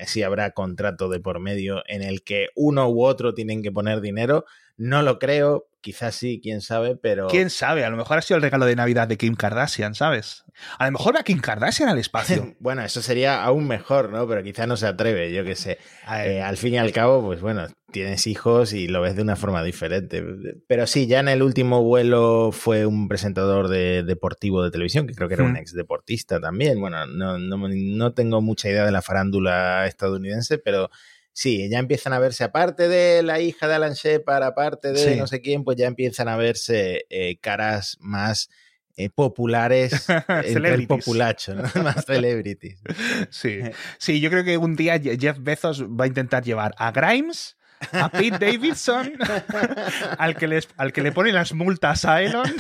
si 0.06 0.22
habrá 0.22 0.50
contrato 0.52 1.08
de 1.08 1.20
por 1.20 1.40
medio 1.40 1.82
en 1.86 2.02
el 2.02 2.22
que 2.22 2.48
uno 2.54 2.88
u 2.88 3.04
otro 3.04 3.34
tienen 3.34 3.62
que 3.62 3.72
poner 3.72 4.00
dinero. 4.00 4.44
No 4.76 5.02
lo 5.02 5.18
creo, 5.18 5.68
quizás 5.80 6.14
sí, 6.16 6.40
quién 6.42 6.60
sabe, 6.60 6.96
pero. 6.96 7.28
Quién 7.28 7.48
sabe, 7.48 7.84
a 7.84 7.90
lo 7.90 7.96
mejor 7.96 8.18
ha 8.18 8.22
sido 8.22 8.36
el 8.36 8.42
regalo 8.42 8.66
de 8.66 8.76
Navidad 8.76 9.08
de 9.08 9.16
Kim 9.16 9.34
Kardashian, 9.34 9.94
¿sabes? 9.94 10.44
A 10.78 10.86
lo 10.86 10.92
mejor 10.92 11.14
va 11.16 11.22
Kim 11.22 11.38
Kardashian 11.38 11.88
al 11.88 11.98
espacio. 11.98 12.54
bueno, 12.60 12.82
eso 12.82 13.00
sería 13.02 13.42
aún 13.42 13.66
mejor, 13.68 14.10
¿no? 14.10 14.26
Pero 14.26 14.42
quizás 14.42 14.66
no 14.66 14.76
se 14.76 14.86
atreve, 14.86 15.32
yo 15.32 15.44
qué 15.44 15.54
sé. 15.54 15.78
Eh, 16.24 16.42
al 16.42 16.56
fin 16.56 16.74
y 16.74 16.78
al 16.78 16.92
cabo, 16.92 17.22
pues 17.24 17.40
bueno, 17.40 17.66
tienes 17.92 18.26
hijos 18.26 18.72
y 18.72 18.88
lo 18.88 19.00
ves 19.00 19.16
de 19.16 19.22
una 19.22 19.36
forma 19.36 19.62
diferente. 19.62 20.22
Pero 20.66 20.86
sí, 20.86 21.06
ya 21.06 21.20
en 21.20 21.28
el 21.28 21.42
último 21.42 21.82
vuelo 21.82 22.50
fue 22.52 22.84
un 22.84 23.08
presentador 23.08 23.68
de, 23.68 24.02
deportivo 24.02 24.62
de 24.62 24.70
televisión, 24.70 25.06
que 25.06 25.14
creo 25.14 25.28
que 25.28 25.34
era 25.34 25.44
un 25.44 25.52
Hmm. 25.52 25.56
ex 25.56 25.72
deportista 25.72 26.40
también. 26.40 26.80
Bueno, 26.80 27.06
no, 27.06 27.38
no, 27.38 27.56
no 27.68 28.12
tengo 28.12 28.42
mucha 28.42 28.68
idea 28.68 28.84
de 28.84 28.92
la 28.92 29.02
farándula 29.02 29.86
estadounidense, 29.86 30.58
pero 30.58 30.90
sí, 31.38 31.68
ya 31.68 31.78
empiezan 31.78 32.14
a 32.14 32.18
verse, 32.18 32.44
aparte 32.44 32.88
de 32.88 33.22
la 33.22 33.40
hija 33.40 33.68
de 33.68 33.74
Alan 33.74 33.92
Shepard, 33.92 34.42
aparte 34.42 34.92
de 34.92 34.98
Sí. 34.98 35.16
no 35.18 35.26
sé 35.26 35.42
quién, 35.42 35.64
pues 35.64 35.76
ya 35.76 35.86
empiezan 35.86 36.28
a 36.28 36.36
verse 36.38 37.04
eh, 37.10 37.38
caras 37.40 37.98
más 38.00 38.48
eh, 38.96 39.10
populares 39.10 40.06
entre 40.28 40.72
el 40.72 40.86
populacho, 40.86 41.54
¿no? 41.54 41.62
más 41.82 42.06
celebrities. 42.06 42.80
Sí. 43.28 43.60
sí, 43.98 44.20
yo 44.20 44.30
creo 44.30 44.44
que 44.44 44.56
un 44.56 44.76
día 44.76 44.98
Jeff 44.98 45.36
Bezos 45.40 45.84
va 45.84 46.04
a 46.04 46.08
intentar 46.08 46.42
llevar 46.42 46.74
a 46.78 46.90
Grimes, 46.92 47.58
a 47.92 48.08
Pete 48.08 48.38
Davidson, 48.38 49.12
al 50.18 50.34
que, 50.36 50.46
les, 50.48 50.68
al 50.78 50.94
que 50.94 51.02
le 51.02 51.12
pone 51.12 51.32
las 51.32 51.52
multas 51.52 52.06
a 52.06 52.22
Elon 52.22 52.50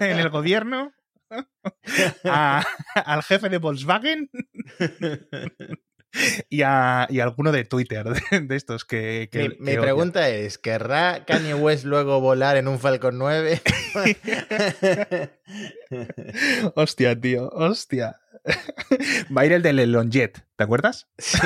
en 0.00 0.18
el 0.18 0.28
gobierno, 0.28 0.92
a- 2.24 2.62
al 2.94 3.22
jefe 3.22 3.48
de 3.48 3.56
Volkswagen 3.56 4.28
y 6.48 6.62
a, 6.62 7.06
y 7.10 7.20
a 7.20 7.24
alguno 7.24 7.52
de 7.52 7.64
Twitter, 7.64 8.04
de, 8.30 8.40
de 8.40 8.56
estos 8.56 8.84
que... 8.84 9.28
que- 9.32 9.48
Mi, 9.48 9.48
que 9.56 9.56
mi 9.60 9.76
pregunta 9.76 10.28
es, 10.28 10.58
¿querrá 10.58 11.24
Kanye 11.24 11.54
West 11.54 11.84
luego 11.84 12.20
volar 12.20 12.56
en 12.56 12.68
un 12.68 12.78
Falcon 12.78 13.18
9? 13.18 13.60
Hostia, 16.74 17.18
tío, 17.20 17.48
hostia. 17.50 18.18
Va 19.36 19.42
a 19.42 19.46
ir 19.46 19.52
el 19.52 19.62
del 19.62 19.78
Elon 19.78 20.10
Jet, 20.10 20.44
¿te 20.56 20.64
acuerdas? 20.64 21.08
sí, 21.18 21.38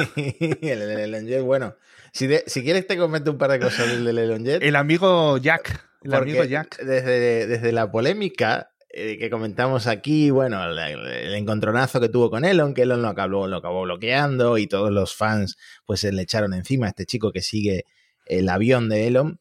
el 0.63 0.79
del 0.81 0.99
Elon 1.01 1.27
Jet, 1.27 1.43
bueno. 1.43 1.77
Si, 2.13 2.27
de- 2.27 2.45
si 2.47 2.63
quieres 2.63 2.87
te 2.87 2.97
comento 2.97 3.31
un 3.31 3.39
par 3.39 3.51
de 3.51 3.61
cosas 3.61 3.89
del 3.89 4.05
del 4.05 4.19
Elon 4.19 4.45
Jet. 4.45 4.63
El 4.63 4.77
amigo 4.77 5.37
Jack. 5.39 5.85
El 6.03 6.11
porque 6.13 6.31
amigo 6.31 6.45
Jack. 6.45 6.79
Desde, 6.79 7.47
desde 7.47 7.73
la 7.73 7.91
polémica 7.91 8.71
eh, 8.99 9.19
que 9.19 9.29
comentamos 9.29 9.87
aquí, 9.87 10.31
bueno, 10.31 10.65
el 10.65 11.35
encontronazo 11.35 12.01
que 12.01 12.09
tuvo 12.09 12.31
con 12.31 12.47
Elon, 12.47 12.73
que 12.73 12.83
Elon 12.83 13.03
lo 13.03 13.09
acabó, 13.09 13.47
lo 13.47 13.59
acabó 13.59 13.83
bloqueando 13.83 14.57
y 14.57 14.67
todos 14.69 14.91
los 14.91 15.15
fans 15.15 15.59
pues 15.85 16.01
se 16.01 16.13
le 16.13 16.23
echaron 16.23 16.55
encima 16.55 16.87
a 16.87 16.89
este 16.89 17.05
chico 17.05 17.31
que 17.31 17.43
sigue 17.43 17.85
el 18.25 18.49
avión 18.49 18.89
de 18.89 19.07
Elon. 19.07 19.39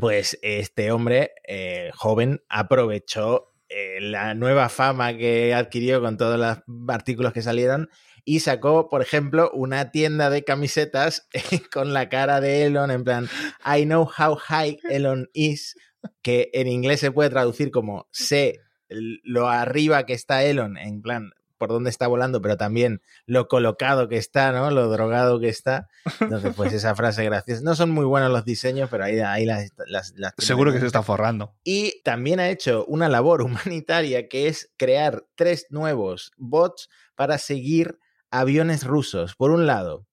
Pues 0.00 0.36
este 0.42 0.90
hombre 0.90 1.30
eh, 1.46 1.92
joven 1.94 2.42
aprovechó 2.48 3.52
eh, 3.68 4.00
la 4.00 4.34
nueva 4.34 4.68
fama 4.68 5.16
que 5.16 5.54
adquirió 5.54 6.00
con 6.00 6.16
todos 6.16 6.36
los 6.36 6.58
artículos 6.88 7.32
que 7.32 7.42
salieron 7.42 7.88
y 8.24 8.40
sacó, 8.40 8.88
por 8.88 9.00
ejemplo, 9.00 9.52
una 9.54 9.92
tienda 9.92 10.28
de 10.28 10.42
camisetas 10.42 11.28
con 11.72 11.92
la 11.92 12.08
cara 12.08 12.40
de 12.40 12.64
Elon 12.64 12.90
en 12.90 13.04
plan 13.04 13.28
I 13.64 13.84
know 13.84 14.02
how 14.02 14.34
high 14.34 14.76
Elon 14.90 15.28
is, 15.34 15.76
que 16.20 16.50
en 16.52 16.66
inglés 16.66 16.98
se 16.98 17.12
puede 17.12 17.30
traducir 17.30 17.70
como 17.70 18.08
sé 18.10 18.58
lo 18.94 19.48
arriba 19.48 20.06
que 20.06 20.12
está 20.12 20.44
Elon, 20.44 20.76
en 20.76 21.02
plan 21.02 21.32
por 21.62 21.70
dónde 21.70 21.90
está 21.90 22.08
volando, 22.08 22.42
pero 22.42 22.56
también 22.56 23.02
lo 23.24 23.46
colocado 23.46 24.08
que 24.08 24.16
está, 24.16 24.50
¿no? 24.50 24.72
Lo 24.72 24.88
drogado 24.88 25.38
que 25.38 25.48
está. 25.48 25.88
Entonces, 26.18 26.54
pues 26.56 26.72
esa 26.72 26.96
frase 26.96 27.24
graciosa. 27.24 27.62
No 27.62 27.76
son 27.76 27.90
muy 27.90 28.04
buenos 28.04 28.32
los 28.32 28.44
diseños, 28.44 28.90
pero 28.90 29.04
ahí, 29.04 29.20
ahí 29.20 29.44
las, 29.44 29.70
las, 29.86 30.12
las 30.16 30.32
Seguro 30.38 30.72
que 30.72 30.80
se 30.80 30.86
está 30.86 31.04
forrando. 31.04 31.54
y 31.62 32.02
también 32.02 32.40
ha 32.40 32.48
hecho 32.48 32.84
una 32.86 33.08
labor 33.08 33.42
humanitaria 33.42 34.26
que 34.26 34.48
es 34.48 34.72
crear 34.76 35.24
tres 35.36 35.66
nuevos 35.70 36.32
bots 36.36 36.88
para 37.14 37.38
seguir 37.38 38.00
aviones 38.32 38.82
rusos. 38.82 39.36
Por 39.36 39.52
un 39.52 39.64
lado, 39.64 40.08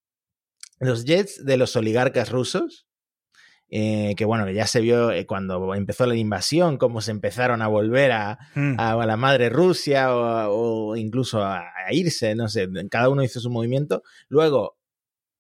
los 0.78 1.04
jets 1.04 1.44
de 1.44 1.58
los 1.58 1.76
oligarcas 1.76 2.30
rusos, 2.30 2.86
eh, 3.70 4.14
que 4.18 4.26
bueno, 4.26 4.46
que 4.46 4.54
ya 4.54 4.66
se 4.68 4.82
vio 4.82 5.12
eh, 5.12 5.26
cuando 5.26 5.74
empezó 5.76 6.06
la 6.06 6.16
invasión, 6.16 6.78
cómo 6.78 7.02
se 7.02 7.12
empezaron 7.12 7.62
a 7.62 7.68
volver 7.68 8.12
a, 8.12 8.38
Mm. 8.56 8.76
a 8.80 9.06
la 9.06 9.18
madre 9.18 9.50
Rusia 9.50 10.16
o, 10.16 10.90
o 10.92 10.96
incluso 10.96 11.44
a, 11.44 11.60
a 11.60 11.94
irse, 11.94 12.34
no 12.36 12.48
sé, 12.50 12.68
cada 12.90 13.10
uno 13.10 13.24
hizo 13.24 13.40
su 13.40 13.50
movimiento. 13.50 14.04
Luego, 14.28 14.78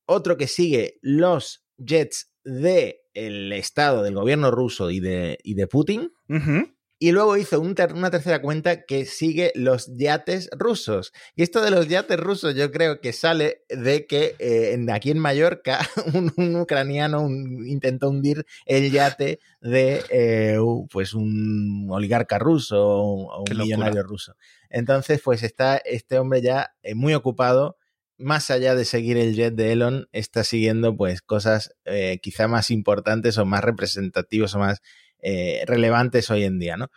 otro 0.06 0.38
que 0.38 0.48
sigue 0.48 0.98
los 1.02 1.66
jets 1.78 2.32
del 2.44 2.96
el 3.14 3.52
Estado, 3.54 4.02
del 4.04 4.14
gobierno 4.16 4.50
ruso 4.50 4.92
y 4.92 5.00
de, 5.00 5.38
y 5.44 5.56
de 5.56 5.68
Putin. 5.68 6.12
Ujú. 6.30 6.70
Y 7.02 7.12
luego 7.14 7.38
hizo 7.38 7.62
un 7.62 7.76
ter- 7.76 7.94
una 7.94 8.12
tercera 8.12 8.42
cuenta 8.42 8.84
que 8.84 9.06
sigue 9.06 9.54
los 9.56 9.90
yates 9.96 10.50
rusos. 10.52 11.14
Y 11.34 11.44
esto 11.44 11.62
de 11.62 11.72
los 11.72 11.88
yates 11.88 12.20
rusos 12.20 12.56
yo 12.56 12.72
creo 12.72 13.00
que 13.00 13.14
sale 13.14 13.64
de 13.70 14.06
que 14.06 14.36
eh, 14.40 14.74
en- 14.74 14.90
aquí 14.92 15.10
en 15.12 15.20
Mallorca 15.20 15.80
un, 16.14 16.34
un 16.36 16.56
ucraniano 16.58 17.22
un- 17.22 17.66
intentó 17.66 18.10
hundir 18.10 18.46
el 18.66 18.92
yate 18.92 19.40
de 19.62 20.04
eh, 20.10 20.58
pues 20.92 21.14
un 21.14 21.88
oligarca 21.90 22.38
ruso 22.38 22.86
o, 22.86 23.40
un 23.40 23.46
millonario 23.64 24.04
ruso. 24.04 24.36
Entonces 24.70 25.22
pues 25.24 25.42
está 25.44 25.78
este 25.78 26.20
hombre 26.20 26.42
ya 26.42 26.72
eh, 26.84 26.96
muy 26.96 27.14
ocupado. 27.14 27.78
Más 28.22 28.50
allá 28.52 28.76
de 28.76 28.84
seguir 28.84 29.16
el 29.16 29.34
jet 29.34 29.54
de 29.56 29.72
Elon, 29.72 30.10
está 30.12 30.44
siguiendo 30.44 30.98
pues 30.98 31.22
cosas 31.22 31.74
eh, 31.86 32.20
quizá 32.22 32.50
más 32.50 32.70
importantes 32.70 33.38
o 33.38 33.46
más 33.46 33.64
representativas 33.64 34.54
o 34.56 34.60
más 34.60 34.82
eh, 35.22 35.64
relevantes 35.66 36.30
hoy 36.30 36.44
en 36.44 36.60
día, 36.60 36.78
¿no? 36.78 36.90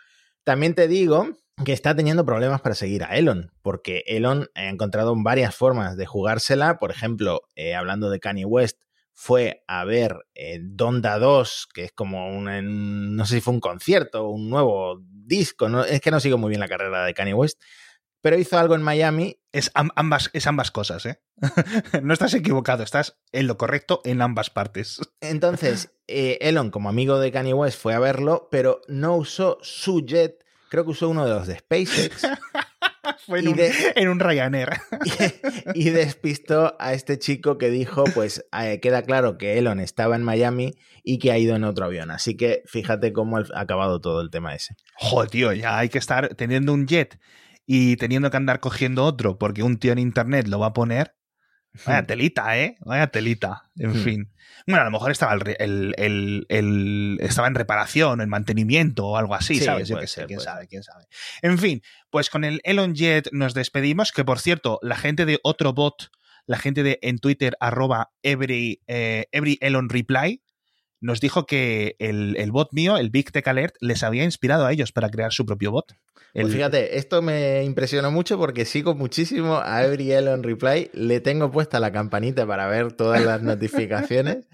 También 0.43 0.75
te 0.75 0.87
digo 0.87 1.27
que 1.65 1.73
está 1.73 1.95
teniendo 1.95 2.25
problemas 2.25 2.61
para 2.61 2.75
seguir 2.75 3.03
a 3.03 3.15
Elon, 3.15 3.51
porque 3.61 4.03
Elon 4.07 4.49
ha 4.55 4.69
encontrado 4.69 5.13
varias 5.15 5.55
formas 5.55 5.95
de 5.97 6.05
jugársela. 6.05 6.79
Por 6.79 6.91
ejemplo, 6.91 7.41
eh, 7.55 7.75
hablando 7.75 8.09
de 8.09 8.19
Kanye 8.19 8.45
West, 8.45 8.81
fue 9.13 9.63
a 9.67 9.85
ver 9.85 10.17
eh, 10.33 10.59
Donda 10.61 11.19
2, 11.19 11.67
que 11.73 11.83
es 11.85 11.91
como 11.91 12.27
un, 12.35 13.15
no 13.15 13.25
sé 13.25 13.35
si 13.35 13.41
fue 13.41 13.53
un 13.53 13.59
concierto 13.59 14.27
un 14.27 14.49
nuevo 14.49 14.99
disco, 15.07 15.69
¿no? 15.69 15.85
es 15.85 16.01
que 16.01 16.11
no 16.11 16.19
sigo 16.19 16.37
muy 16.37 16.49
bien 16.49 16.59
la 16.59 16.67
carrera 16.67 17.05
de 17.05 17.13
Kanye 17.13 17.35
West, 17.35 17.61
pero 18.23 18.39
hizo 18.39 18.57
algo 18.57 18.73
en 18.73 18.81
Miami 18.81 19.37
Es, 19.51 19.69
am- 19.75 19.91
ambas, 19.95 20.31
es 20.33 20.47
ambas 20.47 20.71
cosas, 20.71 21.05
¿eh? 21.05 21.19
no 22.01 22.13
estás 22.13 22.33
equivocado, 22.33 22.81
estás 22.81 23.19
en 23.31 23.45
lo 23.45 23.57
correcto 23.57 24.01
en 24.05 24.21
ambas 24.23 24.49
partes. 24.49 24.99
Entonces, 25.21 25.91
eh, 26.07 26.39
Elon, 26.41 26.71
como 26.71 26.89
amigo 26.89 27.19
de 27.19 27.31
Kanye 27.31 27.53
West, 27.53 27.79
fue 27.79 27.93
a 27.93 27.99
verlo, 27.99 28.47
pero 28.49 28.81
no 28.87 29.15
usó 29.17 29.59
su 29.61 30.03
jet, 30.05 30.43
creo 30.69 30.85
que 30.85 30.91
usó 30.91 31.09
uno 31.09 31.25
de 31.27 31.33
los 31.35 31.45
de 31.45 31.59
SpaceX. 31.59 32.27
Fue 33.25 33.39
en, 33.39 33.45
Y 33.45 33.47
un, 33.49 33.55
de- 33.57 33.73
en 33.95 34.07
un 34.09 34.19
Ryanair. 34.19 34.69
y 35.73 35.89
despistó 35.89 36.75
a 36.79 36.93
este 36.93 37.19
chico 37.19 37.57
que 37.57 37.69
dijo, 37.69 38.03
pues 38.13 38.45
eh, 38.57 38.79
queda 38.81 39.03
claro 39.03 39.37
que 39.37 39.57
Elon 39.57 39.79
estaba 39.79 40.15
en 40.15 40.23
Miami 40.23 40.73
y 41.03 41.19
que 41.19 41.31
ha 41.31 41.37
ido 41.37 41.55
en 41.55 41.63
otro 41.65 41.85
avión. 41.85 42.11
Así 42.11 42.35
que 42.37 42.63
fíjate 42.65 43.11
cómo 43.13 43.37
ha 43.37 43.43
acabado 43.55 43.99
todo 44.01 44.21
el 44.21 44.29
tema 44.29 44.55
ese. 44.55 44.75
Joder, 44.95 45.29
tío, 45.29 45.53
ya 45.53 45.77
hay 45.77 45.89
que 45.89 45.97
estar 45.97 46.35
teniendo 46.35 46.73
un 46.73 46.87
jet 46.87 47.19
y 47.65 47.95
teniendo 47.97 48.29
que 48.31 48.37
andar 48.37 48.59
cogiendo 48.59 49.03
otro 49.05 49.37
porque 49.37 49.63
un 49.63 49.77
tío 49.77 49.91
en 49.93 49.99
internet 49.99 50.47
lo 50.47 50.59
va 50.59 50.67
a 50.67 50.73
poner. 50.73 51.15
Vaya 51.87 52.05
telita, 52.05 52.55
¿eh? 52.59 52.75
Vaya 52.81 53.07
telita. 53.07 53.71
En 53.77 53.91
Hmm. 53.91 54.03
fin. 54.03 54.33
Bueno, 54.67 54.81
a 54.81 54.85
lo 54.85 54.91
mejor 54.91 55.09
estaba, 55.11 55.33
el, 55.33 55.55
el- 55.57 55.95
el- 55.97 56.45
el- 56.49 57.17
estaba 57.19 57.47
en 57.47 57.55
reparación, 57.55 58.21
en 58.21 58.29
mantenimiento 58.29 59.07
o 59.07 59.17
algo 59.17 59.33
así, 59.33 59.55
Sí, 59.55 59.63
¿sabes? 59.65 59.87
Yo 59.87 59.95
puede 59.95 60.03
qué 60.05 60.07
sé, 60.11 60.25
quién 60.27 60.39
sabe, 60.39 60.67
quién 60.67 60.83
sabe. 60.83 61.05
En 61.41 61.57
fin, 61.57 61.81
pues 62.11 62.29
con 62.29 62.43
el 62.43 62.61
Elon 62.63 62.93
Jet 62.93 63.27
nos 63.31 63.55
despedimos, 63.55 64.11
que 64.11 64.23
por 64.23 64.39
cierto, 64.39 64.77
la 64.83 64.95
gente 64.97 65.25
de 65.25 65.39
otro 65.41 65.73
bot, 65.73 66.11
la 66.45 66.57
gente 66.59 66.83
de 66.83 66.99
en 67.01 67.17
Twitter, 67.17 67.57
arroba 67.59 68.11
every, 68.21 68.81
eh, 68.85 69.25
every 69.31 69.57
Elon 69.59 69.89
Reply, 69.89 70.43
nos 71.03 71.19
dijo 71.19 71.45
que 71.45 71.95
el, 71.99 72.35
el 72.37 72.51
bot 72.51 72.71
mío, 72.71 72.97
el 72.97 73.09
Big 73.09 73.31
Tech 73.31 73.47
Alert, 73.47 73.75
les 73.81 74.03
había 74.03 74.23
inspirado 74.23 74.65
a 74.65 74.71
ellos 74.71 74.91
para 74.91 75.09
crear 75.09 75.33
su 75.33 75.45
propio 75.45 75.71
bot. 75.71 75.93
Pues 76.33 76.51
fíjate, 76.51 76.97
esto 76.97 77.21
me 77.21 77.63
impresionó 77.63 78.09
mucho 78.09 78.39
porque 78.39 78.65
sigo 78.65 78.95
muchísimo 78.95 79.61
a 79.63 79.83
Every 79.83 80.11
Elon 80.11 80.41
Reply. 80.41 80.89
Le 80.93 81.19
tengo 81.19 81.51
puesta 81.51 81.79
la 81.79 81.91
campanita 81.91 82.47
para 82.47 82.65
ver 82.65 82.93
todas 82.93 83.23
las 83.23 83.41
notificaciones. 83.43 84.47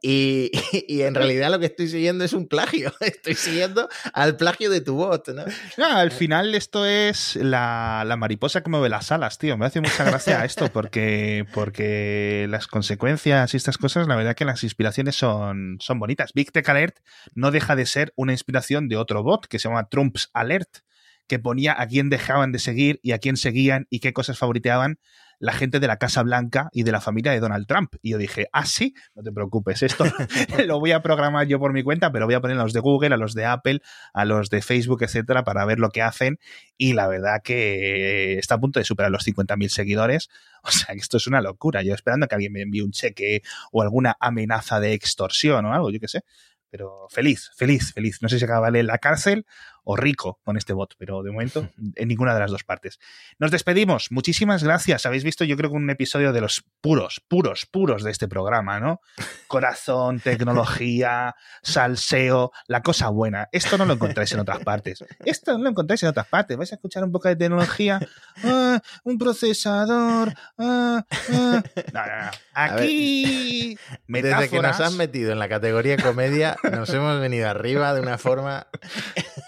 Y, 0.00 0.50
y 0.88 1.02
en 1.02 1.14
realidad 1.14 1.50
lo 1.50 1.58
que 1.58 1.66
estoy 1.66 1.88
siguiendo 1.88 2.24
es 2.24 2.32
un 2.32 2.48
plagio. 2.48 2.90
Estoy 3.00 3.34
siguiendo 3.34 3.86
al 4.14 4.36
plagio 4.36 4.70
de 4.70 4.80
tu 4.80 4.94
bot, 4.94 5.28
¿no? 5.28 5.44
Ah, 5.76 6.00
al 6.00 6.10
final 6.10 6.54
esto 6.54 6.86
es 6.86 7.36
la, 7.36 8.04
la 8.06 8.16
mariposa 8.16 8.62
que 8.62 8.70
mueve 8.70 8.88
las 8.88 9.12
alas, 9.12 9.36
tío. 9.36 9.58
Me 9.58 9.66
hace 9.66 9.82
mucha 9.82 10.04
gracia 10.04 10.42
esto 10.42 10.72
porque, 10.72 11.44
porque 11.52 12.46
las 12.48 12.66
consecuencias 12.66 13.52
y 13.52 13.58
estas 13.58 13.76
cosas, 13.76 14.08
la 14.08 14.16
verdad 14.16 14.34
que 14.34 14.46
las 14.46 14.64
inspiraciones 14.64 15.16
son, 15.16 15.76
son 15.80 15.95
bonitas. 15.98 16.32
Big 16.34 16.52
Tech 16.52 16.68
Alert 16.68 16.98
no 17.34 17.50
deja 17.50 17.76
de 17.76 17.86
ser 17.86 18.12
una 18.16 18.32
inspiración 18.32 18.88
de 18.88 18.96
otro 18.96 19.22
bot 19.22 19.46
que 19.46 19.58
se 19.58 19.68
llama 19.68 19.88
Trump's 19.88 20.30
Alert, 20.32 20.78
que 21.26 21.38
ponía 21.38 21.80
a 21.80 21.86
quién 21.86 22.10
dejaban 22.10 22.52
de 22.52 22.58
seguir 22.58 23.00
y 23.02 23.12
a 23.12 23.18
quién 23.18 23.36
seguían 23.36 23.86
y 23.90 24.00
qué 24.00 24.12
cosas 24.12 24.38
favoriteaban 24.38 24.98
la 25.38 25.52
gente 25.52 25.80
de 25.80 25.86
la 25.86 25.96
Casa 25.96 26.22
Blanca 26.22 26.68
y 26.72 26.82
de 26.82 26.92
la 26.92 27.00
familia 27.00 27.32
de 27.32 27.40
Donald 27.40 27.66
Trump. 27.66 27.94
Y 28.02 28.10
yo 28.10 28.18
dije, 28.18 28.48
ah, 28.52 28.66
sí, 28.66 28.94
no 29.14 29.22
te 29.22 29.32
preocupes, 29.32 29.82
esto 29.82 30.04
lo 30.66 30.80
voy 30.80 30.92
a 30.92 31.02
programar 31.02 31.46
yo 31.46 31.58
por 31.58 31.72
mi 31.72 31.82
cuenta, 31.82 32.12
pero 32.12 32.26
voy 32.26 32.34
a 32.34 32.40
poner 32.40 32.58
a 32.58 32.62
los 32.62 32.72
de 32.72 32.80
Google, 32.80 33.14
a 33.14 33.18
los 33.18 33.34
de 33.34 33.44
Apple, 33.44 33.80
a 34.12 34.24
los 34.24 34.50
de 34.50 34.62
Facebook, 34.62 35.02
etcétera, 35.02 35.44
para 35.44 35.64
ver 35.64 35.78
lo 35.78 35.90
que 35.90 36.02
hacen. 36.02 36.38
Y 36.76 36.94
la 36.94 37.08
verdad 37.08 37.42
que 37.42 38.38
está 38.38 38.56
a 38.56 38.60
punto 38.60 38.78
de 38.80 38.84
superar 38.84 39.10
los 39.10 39.26
50.000 39.26 39.68
seguidores. 39.68 40.28
O 40.62 40.70
sea 40.70 40.94
que 40.94 41.00
esto 41.00 41.16
es 41.18 41.26
una 41.26 41.40
locura. 41.40 41.82
Yo 41.82 41.94
esperando 41.94 42.26
que 42.26 42.34
alguien 42.34 42.52
me 42.52 42.62
envíe 42.62 42.80
un 42.80 42.90
cheque 42.90 43.42
o 43.70 43.82
alguna 43.82 44.16
amenaza 44.18 44.80
de 44.80 44.94
extorsión 44.94 45.64
o 45.64 45.72
algo, 45.72 45.90
yo 45.90 46.00
qué 46.00 46.08
sé. 46.08 46.22
Pero 46.70 47.06
feliz, 47.08 47.52
feliz, 47.56 47.92
feliz. 47.92 48.18
No 48.20 48.28
sé 48.28 48.38
si 48.38 48.44
acabaré 48.44 48.80
en 48.80 48.88
la 48.88 48.98
cárcel 48.98 49.46
o 49.88 49.96
rico 49.96 50.40
con 50.44 50.56
este 50.56 50.72
bot, 50.72 50.94
pero 50.98 51.22
de 51.22 51.30
momento 51.30 51.68
en 51.94 52.08
ninguna 52.08 52.34
de 52.34 52.40
las 52.40 52.50
dos 52.50 52.64
partes. 52.64 52.98
Nos 53.38 53.52
despedimos. 53.52 54.10
Muchísimas 54.10 54.64
gracias. 54.64 55.06
Habéis 55.06 55.22
visto, 55.22 55.44
yo 55.44 55.56
creo 55.56 55.70
que 55.70 55.76
un 55.76 55.88
episodio 55.88 56.32
de 56.32 56.40
los 56.40 56.64
puros, 56.80 57.22
puros, 57.28 57.66
puros 57.66 58.02
de 58.02 58.10
este 58.10 58.26
programa, 58.26 58.80
¿no? 58.80 59.00
Corazón, 59.46 60.18
tecnología, 60.18 61.36
salseo, 61.62 62.50
la 62.66 62.82
cosa 62.82 63.08
buena. 63.10 63.48
Esto 63.52 63.78
no 63.78 63.86
lo 63.86 63.94
encontráis 63.94 64.32
en 64.32 64.40
otras 64.40 64.58
partes. 64.64 65.04
Esto 65.24 65.56
no 65.56 65.62
lo 65.62 65.70
encontráis 65.70 66.02
en 66.02 66.08
otras 66.08 66.26
partes. 66.26 66.56
Vais 66.56 66.72
a 66.72 66.74
escuchar 66.74 67.04
un 67.04 67.12
poco 67.12 67.28
de 67.28 67.36
tecnología. 67.36 68.00
Ah, 68.44 68.80
un 69.04 69.16
procesador. 69.16 70.34
ah, 70.58 71.02
ah. 71.32 71.62
No, 71.92 72.06
no, 72.06 72.22
no. 72.22 72.30
Aquí. 72.52 73.78
Desde 74.06 74.50
que 74.50 74.60
nos 74.60 74.78
has 74.78 74.92
metido 74.92 75.32
en 75.32 75.38
la 75.38 75.48
categoría 75.48 75.96
comedia, 75.96 76.56
nos 76.70 76.90
hemos 76.90 77.18
venido 77.18 77.48
arriba 77.48 77.94
de 77.94 78.00
una 78.00 78.18
forma. 78.18 78.66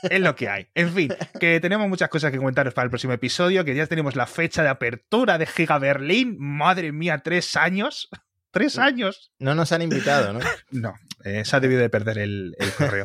es 0.03 0.20
lo 0.29 0.37
que 0.37 0.49
hay. 0.49 0.69
En 0.75 0.93
fin, 0.93 1.09
que 1.41 1.61
tenemos 1.61 1.88
muchas 1.88 2.09
cosas 2.09 2.31
que 2.31 2.38
comentaros 2.38 2.75
para 2.75 2.85
el 2.85 2.91
próximo 2.91 3.12
episodio, 3.12 3.64
que 3.64 3.75
ya 3.75 3.87
tenemos 3.87 4.17
la 4.17 4.27
fecha 4.27 4.62
de 4.62 4.69
apertura 4.69 5.38
de 5.38 5.47
Giga 5.47 5.79
Berlín. 5.79 6.37
Madre 6.38 6.93
mía, 6.93 7.19
tres 7.19 7.57
años. 7.57 8.09
Tres 8.51 8.79
años. 8.79 9.31
No 9.38 9.55
nos 9.55 9.73
han 9.73 9.83
invitado, 9.83 10.33
¿no? 10.33 10.41
No, 10.71 10.95
eh, 11.23 11.45
se 11.45 11.55
ha 11.55 11.61
debido 11.61 11.83
de 11.83 11.91
perder 11.91 12.17
el, 12.17 12.57
el 12.59 12.73
correo. 12.73 13.05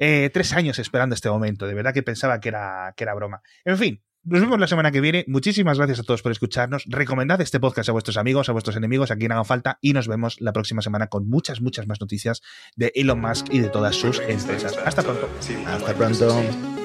Eh, 0.00 0.28
tres 0.34 0.52
años 0.54 0.80
esperando 0.80 1.14
este 1.14 1.30
momento. 1.30 1.68
De 1.68 1.74
verdad 1.74 1.94
que 1.94 2.02
pensaba 2.02 2.40
que 2.40 2.48
era, 2.48 2.92
que 2.96 3.04
era 3.04 3.14
broma. 3.14 3.42
En 3.64 3.78
fin. 3.78 4.02
Nos 4.24 4.40
vemos 4.40 4.60
la 4.60 4.68
semana 4.68 4.92
que 4.92 5.00
viene. 5.00 5.24
Muchísimas 5.26 5.78
gracias 5.78 5.98
a 5.98 6.02
todos 6.04 6.22
por 6.22 6.30
escucharnos. 6.30 6.84
Recomendad 6.86 7.40
este 7.40 7.58
podcast 7.58 7.88
a 7.88 7.92
vuestros 7.92 8.16
amigos, 8.16 8.48
a 8.48 8.52
vuestros 8.52 8.76
enemigos, 8.76 9.10
a 9.10 9.16
quien 9.16 9.32
haga 9.32 9.42
falta. 9.42 9.78
Y 9.80 9.94
nos 9.94 10.06
vemos 10.06 10.40
la 10.40 10.52
próxima 10.52 10.80
semana 10.80 11.08
con 11.08 11.28
muchas, 11.28 11.60
muchas 11.60 11.88
más 11.88 12.00
noticias 12.00 12.40
de 12.76 12.92
Elon 12.94 13.20
Musk 13.20 13.46
y 13.50 13.58
de 13.58 13.68
todas 13.68 13.96
sus 13.96 14.20
empresas. 14.20 14.78
Hasta 14.84 15.02
pronto. 15.02 15.28
Hasta 15.66 15.94
pronto. 15.94 16.81